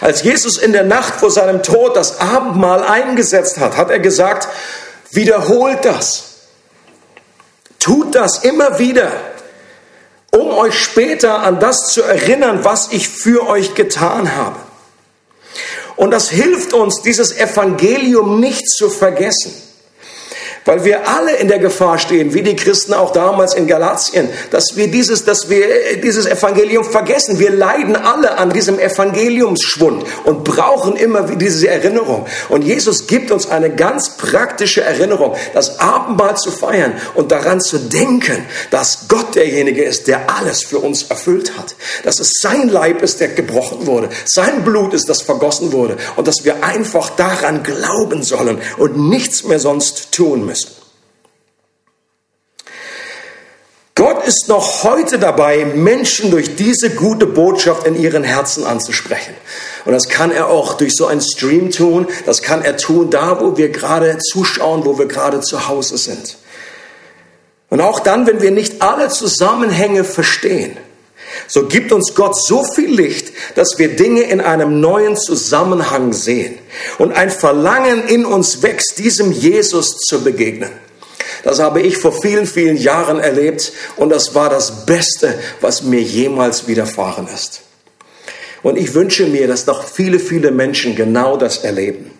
Als 0.00 0.22
Jesus 0.22 0.58
in 0.58 0.72
der 0.72 0.84
Nacht 0.84 1.14
vor 1.14 1.30
seinem 1.30 1.62
Tod 1.62 1.96
das 1.96 2.20
Abendmahl 2.20 2.82
eingesetzt 2.82 3.58
hat, 3.58 3.76
hat 3.76 3.90
er 3.90 4.00
gesagt, 4.00 4.48
wiederholt 5.10 5.84
das. 5.84 6.24
Tut 7.78 8.14
das 8.14 8.44
immer 8.44 8.78
wieder, 8.78 9.12
um 10.30 10.50
euch 10.50 10.78
später 10.78 11.40
an 11.40 11.60
das 11.60 11.88
zu 11.92 12.02
erinnern, 12.02 12.64
was 12.64 12.88
ich 12.92 13.08
für 13.08 13.46
euch 13.48 13.74
getan 13.74 14.36
habe. 14.36 14.56
Und 15.96 16.10
das 16.10 16.30
hilft 16.30 16.72
uns, 16.72 17.02
dieses 17.02 17.36
Evangelium 17.36 18.40
nicht 18.40 18.68
zu 18.68 18.90
vergessen. 18.90 19.63
Weil 20.64 20.82
wir 20.84 21.06
alle 21.06 21.36
in 21.36 21.48
der 21.48 21.58
Gefahr 21.58 21.98
stehen, 21.98 22.32
wie 22.32 22.42
die 22.42 22.56
Christen 22.56 22.94
auch 22.94 23.12
damals 23.12 23.54
in 23.54 23.66
Galatien, 23.66 24.30
dass 24.50 24.76
wir 24.76 24.88
dieses, 24.88 25.24
dass 25.24 25.50
wir 25.50 26.00
dieses 26.02 26.24
Evangelium 26.24 26.84
vergessen. 26.84 27.38
Wir 27.38 27.50
leiden 27.50 27.96
alle 27.96 28.38
an 28.38 28.50
diesem 28.50 28.78
Evangeliumsschwund 28.78 30.04
und 30.24 30.44
brauchen 30.44 30.96
immer 30.96 31.22
diese 31.22 31.68
Erinnerung. 31.68 32.24
Und 32.48 32.62
Jesus 32.62 33.06
gibt 33.06 33.30
uns 33.30 33.50
eine 33.50 33.74
ganz 33.74 34.16
praktische 34.16 34.82
Erinnerung, 34.82 35.36
das 35.52 35.80
Abendmahl 35.80 36.36
zu 36.38 36.50
feiern 36.50 36.94
und 37.14 37.30
daran 37.30 37.60
zu 37.60 37.78
denken, 37.78 38.46
dass 38.70 39.06
Gott 39.08 39.34
derjenige 39.34 39.84
ist, 39.84 40.08
der 40.08 40.30
alles 40.30 40.62
für 40.62 40.78
uns 40.78 41.02
erfüllt 41.04 41.58
hat. 41.58 41.74
Dass 42.04 42.20
es 42.20 42.38
sein 42.40 42.70
Leib 42.70 43.02
ist, 43.02 43.20
der 43.20 43.28
gebrochen 43.28 43.86
wurde. 43.86 44.08
Sein 44.24 44.64
Blut 44.64 44.94
ist, 44.94 45.10
das 45.10 45.20
vergossen 45.20 45.72
wurde. 45.72 45.98
Und 46.16 46.26
dass 46.26 46.44
wir 46.44 46.64
einfach 46.64 47.10
daran 47.10 47.62
glauben 47.62 48.22
sollen 48.22 48.58
und 48.78 48.96
nichts 48.96 49.44
mehr 49.44 49.58
sonst 49.58 50.10
tun 50.12 50.46
müssen. 50.46 50.53
Gott 54.04 54.26
ist 54.26 54.48
noch 54.48 54.84
heute 54.84 55.18
dabei, 55.18 55.64
Menschen 55.64 56.30
durch 56.30 56.56
diese 56.56 56.90
gute 56.90 57.24
Botschaft 57.24 57.86
in 57.86 57.98
ihren 57.98 58.22
Herzen 58.22 58.66
anzusprechen. 58.66 59.32
Und 59.86 59.92
das 59.92 60.10
kann 60.10 60.30
er 60.30 60.48
auch 60.48 60.74
durch 60.74 60.94
so 60.94 61.06
einen 61.06 61.22
Stream 61.22 61.70
tun. 61.70 62.06
Das 62.26 62.42
kann 62.42 62.60
er 62.60 62.76
tun 62.76 63.08
da, 63.08 63.40
wo 63.40 63.56
wir 63.56 63.70
gerade 63.70 64.18
zuschauen, 64.18 64.84
wo 64.84 64.98
wir 64.98 65.06
gerade 65.06 65.40
zu 65.40 65.68
Hause 65.68 65.96
sind. 65.96 66.36
Und 67.70 67.80
auch 67.80 67.98
dann, 67.98 68.26
wenn 68.26 68.42
wir 68.42 68.50
nicht 68.50 68.82
alle 68.82 69.08
Zusammenhänge 69.08 70.04
verstehen, 70.04 70.76
so 71.48 71.64
gibt 71.64 71.90
uns 71.90 72.14
Gott 72.14 72.36
so 72.38 72.62
viel 72.62 72.94
Licht, 72.94 73.32
dass 73.54 73.78
wir 73.78 73.96
Dinge 73.96 74.24
in 74.24 74.42
einem 74.42 74.80
neuen 74.80 75.16
Zusammenhang 75.16 76.12
sehen 76.12 76.58
und 76.98 77.12
ein 77.12 77.30
Verlangen 77.30 78.06
in 78.06 78.26
uns 78.26 78.62
wächst, 78.62 78.98
diesem 78.98 79.32
Jesus 79.32 79.96
zu 79.96 80.22
begegnen. 80.22 80.83
Das 81.44 81.60
habe 81.60 81.82
ich 81.82 81.98
vor 81.98 82.12
vielen, 82.12 82.46
vielen 82.46 82.76
Jahren 82.76 83.20
erlebt 83.20 83.72
und 83.96 84.08
das 84.08 84.34
war 84.34 84.48
das 84.48 84.86
Beste, 84.86 85.38
was 85.60 85.82
mir 85.82 86.00
jemals 86.00 86.66
widerfahren 86.66 87.28
ist. 87.32 87.60
Und 88.62 88.78
ich 88.78 88.94
wünsche 88.94 89.26
mir, 89.26 89.46
dass 89.46 89.66
noch 89.66 89.86
viele, 89.86 90.18
viele 90.18 90.50
Menschen 90.50 90.96
genau 90.96 91.36
das 91.36 91.58
erleben. 91.58 92.10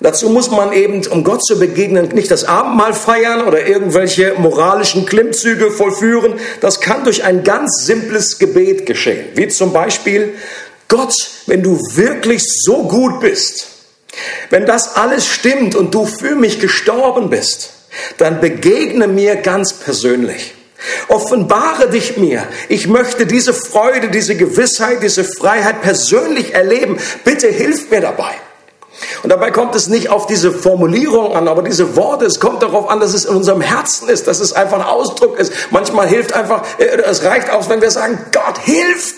Dazu 0.00 0.28
muss 0.28 0.50
man 0.50 0.72
eben, 0.72 1.06
um 1.06 1.22
Gott 1.22 1.44
zu 1.46 1.60
begegnen, 1.60 2.08
nicht 2.08 2.32
das 2.32 2.42
Abendmahl 2.42 2.92
feiern 2.92 3.46
oder 3.46 3.64
irgendwelche 3.64 4.34
moralischen 4.36 5.06
Klimmzüge 5.06 5.70
vollführen. 5.70 6.34
Das 6.60 6.80
kann 6.80 7.04
durch 7.04 7.22
ein 7.22 7.44
ganz 7.44 7.86
simples 7.86 8.40
Gebet 8.40 8.84
geschehen. 8.84 9.26
Wie 9.34 9.46
zum 9.46 9.72
Beispiel, 9.72 10.34
Gott, 10.88 11.14
wenn 11.46 11.62
du 11.62 11.78
wirklich 11.94 12.42
so 12.44 12.82
gut 12.88 13.20
bist, 13.20 13.68
wenn 14.50 14.66
das 14.66 14.96
alles 14.96 15.28
stimmt 15.28 15.76
und 15.76 15.94
du 15.94 16.04
für 16.04 16.34
mich 16.34 16.58
gestorben 16.58 17.30
bist, 17.30 17.70
dann 18.18 18.40
begegne 18.40 19.08
mir 19.08 19.36
ganz 19.36 19.72
persönlich. 19.74 20.54
Offenbare 21.08 21.88
dich 21.90 22.16
mir. 22.16 22.46
Ich 22.68 22.88
möchte 22.88 23.26
diese 23.26 23.54
Freude, 23.54 24.08
diese 24.08 24.34
Gewissheit, 24.34 25.02
diese 25.02 25.24
Freiheit 25.24 25.82
persönlich 25.82 26.54
erleben. 26.54 26.98
Bitte 27.24 27.48
hilf 27.48 27.90
mir 27.90 28.00
dabei. 28.00 28.32
Und 29.22 29.30
dabei 29.30 29.50
kommt 29.50 29.74
es 29.74 29.88
nicht 29.88 30.10
auf 30.10 30.26
diese 30.26 30.52
Formulierung 30.52 31.34
an, 31.34 31.48
aber 31.48 31.62
diese 31.62 31.96
Worte, 31.96 32.24
es 32.24 32.40
kommt 32.40 32.62
darauf 32.62 32.88
an, 32.88 33.00
dass 33.00 33.14
es 33.14 33.24
in 33.24 33.34
unserem 33.34 33.60
Herzen 33.60 34.08
ist, 34.08 34.26
dass 34.26 34.40
es 34.40 34.52
einfach 34.52 34.78
ein 34.78 34.84
Ausdruck 34.84 35.38
ist. 35.38 35.52
Manchmal 35.70 36.08
hilft 36.08 36.32
einfach, 36.32 36.62
äh, 36.78 36.84
es 36.84 37.24
reicht 37.24 37.50
aus, 37.50 37.68
wenn 37.68 37.80
wir 37.80 37.90
sagen, 37.90 38.18
Gott, 38.32 38.58
hilf! 38.64 39.14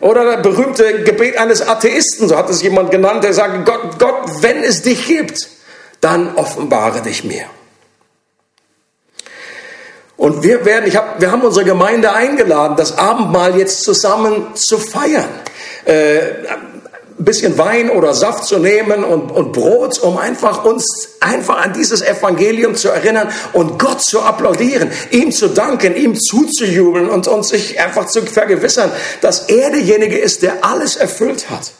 Oder 0.00 0.36
das 0.36 0.42
berühmte 0.42 1.02
Gebet 1.02 1.38
eines 1.38 1.66
Atheisten, 1.66 2.28
so 2.28 2.36
hat 2.36 2.48
es 2.50 2.62
jemand 2.62 2.90
genannt, 2.90 3.24
der 3.24 3.34
sagt, 3.34 3.66
Gott, 3.66 3.98
Gott, 3.98 4.42
wenn 4.42 4.62
es 4.62 4.82
dich 4.82 5.06
gibt, 5.06 5.48
dann 6.00 6.34
offenbare 6.36 7.02
dich 7.02 7.24
mir. 7.24 7.46
Und 10.16 10.42
wir 10.42 10.64
werden, 10.64 10.86
ich 10.86 10.96
hab, 10.96 11.20
wir 11.20 11.30
haben 11.30 11.42
unsere 11.42 11.64
Gemeinde 11.64 12.12
eingeladen, 12.12 12.76
das 12.76 12.98
Abendmahl 12.98 13.56
jetzt 13.56 13.82
zusammen 13.82 14.48
zu 14.54 14.78
feiern. 14.78 15.28
Äh, 15.84 16.18
ein 17.18 17.24
bisschen 17.24 17.58
Wein 17.58 17.90
oder 17.90 18.14
Saft 18.14 18.44
zu 18.44 18.58
nehmen 18.58 19.04
und, 19.04 19.30
und 19.30 19.52
Brot, 19.52 19.98
um 19.98 20.18
einfach 20.18 20.64
uns 20.64 21.16
einfach 21.20 21.64
an 21.64 21.72
dieses 21.72 22.00
Evangelium 22.00 22.76
zu 22.76 22.88
erinnern 22.88 23.28
und 23.52 23.78
Gott 23.78 24.02
zu 24.02 24.20
applaudieren, 24.20 24.90
ihm 25.10 25.32
zu 25.32 25.48
danken, 25.48 25.96
ihm 25.96 26.16
zuzujubeln 26.16 27.08
und 27.08 27.26
uns 27.26 27.48
sich 27.48 27.80
einfach 27.80 28.06
zu 28.06 28.22
vergewissern, 28.22 28.92
dass 29.20 29.48
er 29.48 29.70
derjenige 29.70 30.18
ist, 30.18 30.42
der 30.42 30.64
alles 30.64 30.96
erfüllt 30.96 31.50
hat. 31.50 31.72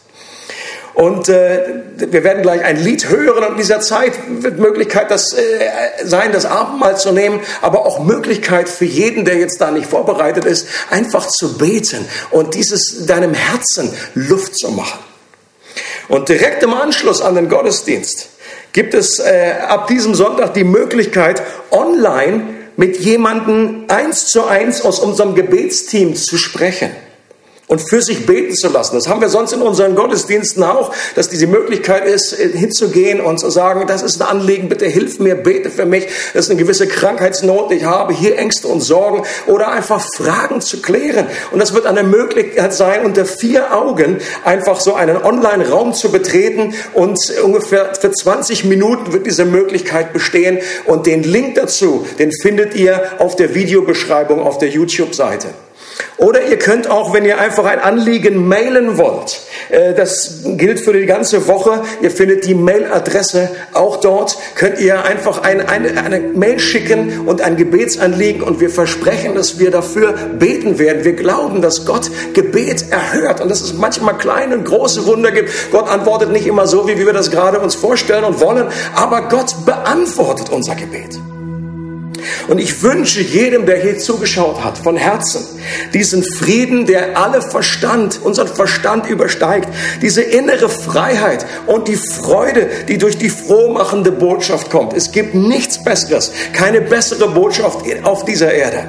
Und 0.98 1.28
äh, 1.28 1.60
wir 1.94 2.24
werden 2.24 2.42
gleich 2.42 2.64
ein 2.64 2.76
Lied 2.76 3.08
hören 3.08 3.44
und 3.44 3.50
in 3.52 3.56
dieser 3.58 3.78
Zeit 3.78 4.14
wird 4.40 4.58
Möglichkeit 4.58 5.12
das 5.12 5.32
äh, 5.32 5.70
sein, 6.02 6.32
das 6.32 6.44
Abendmahl 6.44 6.98
zu 6.98 7.12
nehmen, 7.12 7.38
aber 7.62 7.86
auch 7.86 8.00
Möglichkeit 8.00 8.68
für 8.68 8.84
jeden, 8.84 9.24
der 9.24 9.36
jetzt 9.36 9.60
da 9.60 9.70
nicht 9.70 9.86
vorbereitet 9.86 10.44
ist, 10.44 10.66
einfach 10.90 11.28
zu 11.28 11.56
beten 11.56 12.04
und 12.32 12.54
dieses 12.54 13.06
deinem 13.06 13.32
Herzen 13.32 13.92
Luft 14.16 14.58
zu 14.58 14.72
machen. 14.72 14.98
Und 16.08 16.30
direkt 16.30 16.64
im 16.64 16.74
Anschluss 16.74 17.22
an 17.22 17.36
den 17.36 17.48
Gottesdienst 17.48 18.30
gibt 18.72 18.92
es 18.92 19.20
äh, 19.20 19.52
ab 19.68 19.86
diesem 19.86 20.16
Sonntag 20.16 20.54
die 20.54 20.64
Möglichkeit, 20.64 21.40
online 21.70 22.42
mit 22.76 22.96
jemandem 22.98 23.84
eins 23.86 24.26
zu 24.26 24.46
eins 24.46 24.82
aus 24.82 24.98
unserem 24.98 25.36
Gebetsteam 25.36 26.16
zu 26.16 26.36
sprechen. 26.36 26.90
Und 27.68 27.80
für 27.80 28.02
sich 28.02 28.26
beten 28.26 28.54
zu 28.54 28.68
lassen. 28.68 28.96
Das 28.96 29.08
haben 29.08 29.20
wir 29.20 29.28
sonst 29.28 29.52
in 29.52 29.62
unseren 29.62 29.94
Gottesdiensten 29.94 30.62
auch, 30.62 30.92
dass 31.14 31.28
diese 31.28 31.46
Möglichkeit 31.46 32.06
ist, 32.06 32.34
hinzugehen 32.34 33.20
und 33.20 33.38
zu 33.38 33.50
sagen, 33.50 33.86
das 33.86 34.02
ist 34.02 34.20
ein 34.20 34.28
Anliegen, 34.28 34.68
bitte 34.68 34.86
hilf 34.86 35.20
mir, 35.20 35.34
bete 35.36 35.70
für 35.70 35.86
mich, 35.86 36.06
das 36.32 36.46
ist 36.46 36.50
eine 36.50 36.60
gewisse 36.60 36.86
Krankheitsnot, 36.86 37.70
ich 37.70 37.84
habe 37.84 38.12
hier 38.12 38.38
Ängste 38.38 38.68
und 38.68 38.80
Sorgen 38.80 39.22
oder 39.46 39.68
einfach 39.68 40.04
Fragen 40.16 40.60
zu 40.60 40.80
klären. 40.80 41.26
Und 41.52 41.60
das 41.60 41.74
wird 41.74 41.86
eine 41.86 42.02
Möglichkeit 42.02 42.72
sein, 42.72 43.04
unter 43.04 43.26
vier 43.26 43.74
Augen 43.74 44.18
einfach 44.44 44.80
so 44.80 44.94
einen 44.94 45.22
Online-Raum 45.22 45.92
zu 45.92 46.10
betreten 46.10 46.74
und 46.94 47.18
ungefähr 47.42 47.94
für 47.94 48.10
20 48.10 48.64
Minuten 48.64 49.12
wird 49.12 49.26
diese 49.26 49.44
Möglichkeit 49.44 50.12
bestehen 50.12 50.58
und 50.86 51.06
den 51.06 51.22
Link 51.22 51.56
dazu, 51.56 52.06
den 52.18 52.32
findet 52.32 52.74
ihr 52.74 53.02
auf 53.18 53.36
der 53.36 53.54
Videobeschreibung 53.54 54.40
auf 54.40 54.58
der 54.58 54.70
YouTube-Seite. 54.70 55.48
Oder 56.16 56.46
ihr 56.46 56.58
könnt 56.58 56.90
auch, 56.90 57.14
wenn 57.14 57.24
ihr 57.24 57.38
einfach 57.38 57.64
ein 57.64 57.78
Anliegen 57.78 58.48
mailen 58.48 58.98
wollt, 58.98 59.40
äh, 59.70 59.94
das 59.94 60.40
gilt 60.44 60.80
für 60.80 60.92
die 60.92 61.06
ganze 61.06 61.46
Woche, 61.46 61.82
ihr 62.00 62.10
findet 62.10 62.44
die 62.46 62.54
Mailadresse 62.54 63.50
auch 63.72 63.98
dort, 64.00 64.36
könnt 64.54 64.80
ihr 64.80 65.04
einfach 65.04 65.42
eine, 65.42 65.68
eine, 65.68 66.02
eine 66.02 66.20
Mail 66.20 66.58
schicken 66.58 67.26
und 67.26 67.40
ein 67.40 67.56
Gebetsanliegen 67.56 68.42
und 68.42 68.60
wir 68.60 68.70
versprechen, 68.70 69.34
dass 69.34 69.58
wir 69.58 69.70
dafür 69.70 70.12
beten 70.12 70.78
werden. 70.78 71.04
Wir 71.04 71.14
glauben, 71.14 71.62
dass 71.62 71.86
Gott 71.86 72.10
Gebet 72.34 72.86
erhört 72.90 73.40
und 73.40 73.48
dass 73.48 73.60
es 73.60 73.74
manchmal 73.74 74.18
kleine 74.18 74.56
und 74.56 74.64
große 74.64 75.06
Wunder 75.06 75.30
gibt. 75.30 75.50
Gott 75.70 75.88
antwortet 75.88 76.32
nicht 76.32 76.46
immer 76.46 76.66
so, 76.66 76.88
wie 76.88 76.98
wir 76.98 77.12
das 77.12 77.30
gerade 77.30 77.60
uns 77.60 77.74
vorstellen 77.74 78.24
und 78.24 78.40
wollen, 78.40 78.66
aber 78.94 79.28
Gott 79.28 79.54
beantwortet 79.64 80.50
unser 80.50 80.74
Gebet. 80.74 81.18
Und 82.48 82.58
ich 82.58 82.82
wünsche 82.82 83.20
jedem, 83.20 83.66
der 83.66 83.80
hier 83.80 83.98
zugeschaut 83.98 84.64
hat, 84.64 84.78
von 84.78 84.96
Herzen, 84.96 85.44
diesen 85.94 86.22
Frieden, 86.22 86.86
der 86.86 87.18
alle 87.18 87.42
Verstand, 87.42 88.20
unseren 88.22 88.48
Verstand 88.48 89.06
übersteigt, 89.08 89.68
diese 90.02 90.22
innere 90.22 90.68
Freiheit 90.68 91.46
und 91.66 91.88
die 91.88 91.96
Freude, 91.96 92.68
die 92.88 92.98
durch 92.98 93.18
die 93.18 93.30
frohmachende 93.30 94.12
Botschaft 94.12 94.70
kommt. 94.70 94.92
Es 94.94 95.12
gibt 95.12 95.34
nichts 95.34 95.82
Besseres, 95.82 96.32
keine 96.52 96.80
bessere 96.80 97.28
Botschaft 97.28 97.84
auf 98.04 98.24
dieser 98.24 98.52
Erde. 98.52 98.84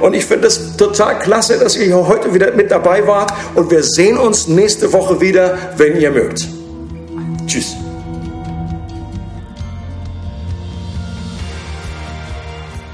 Und 0.00 0.14
ich 0.14 0.26
finde 0.26 0.48
es 0.48 0.76
total 0.76 1.18
klasse, 1.18 1.58
dass 1.58 1.76
ihr 1.76 1.94
heute 2.06 2.34
wieder 2.34 2.52
mit 2.52 2.70
dabei 2.70 3.06
wart 3.06 3.32
und 3.54 3.70
wir 3.70 3.82
sehen 3.82 4.18
uns 4.18 4.48
nächste 4.48 4.92
Woche 4.92 5.20
wieder, 5.20 5.56
wenn 5.76 5.98
ihr 6.00 6.10
mögt. 6.10 6.48
Tschüss. 7.46 7.76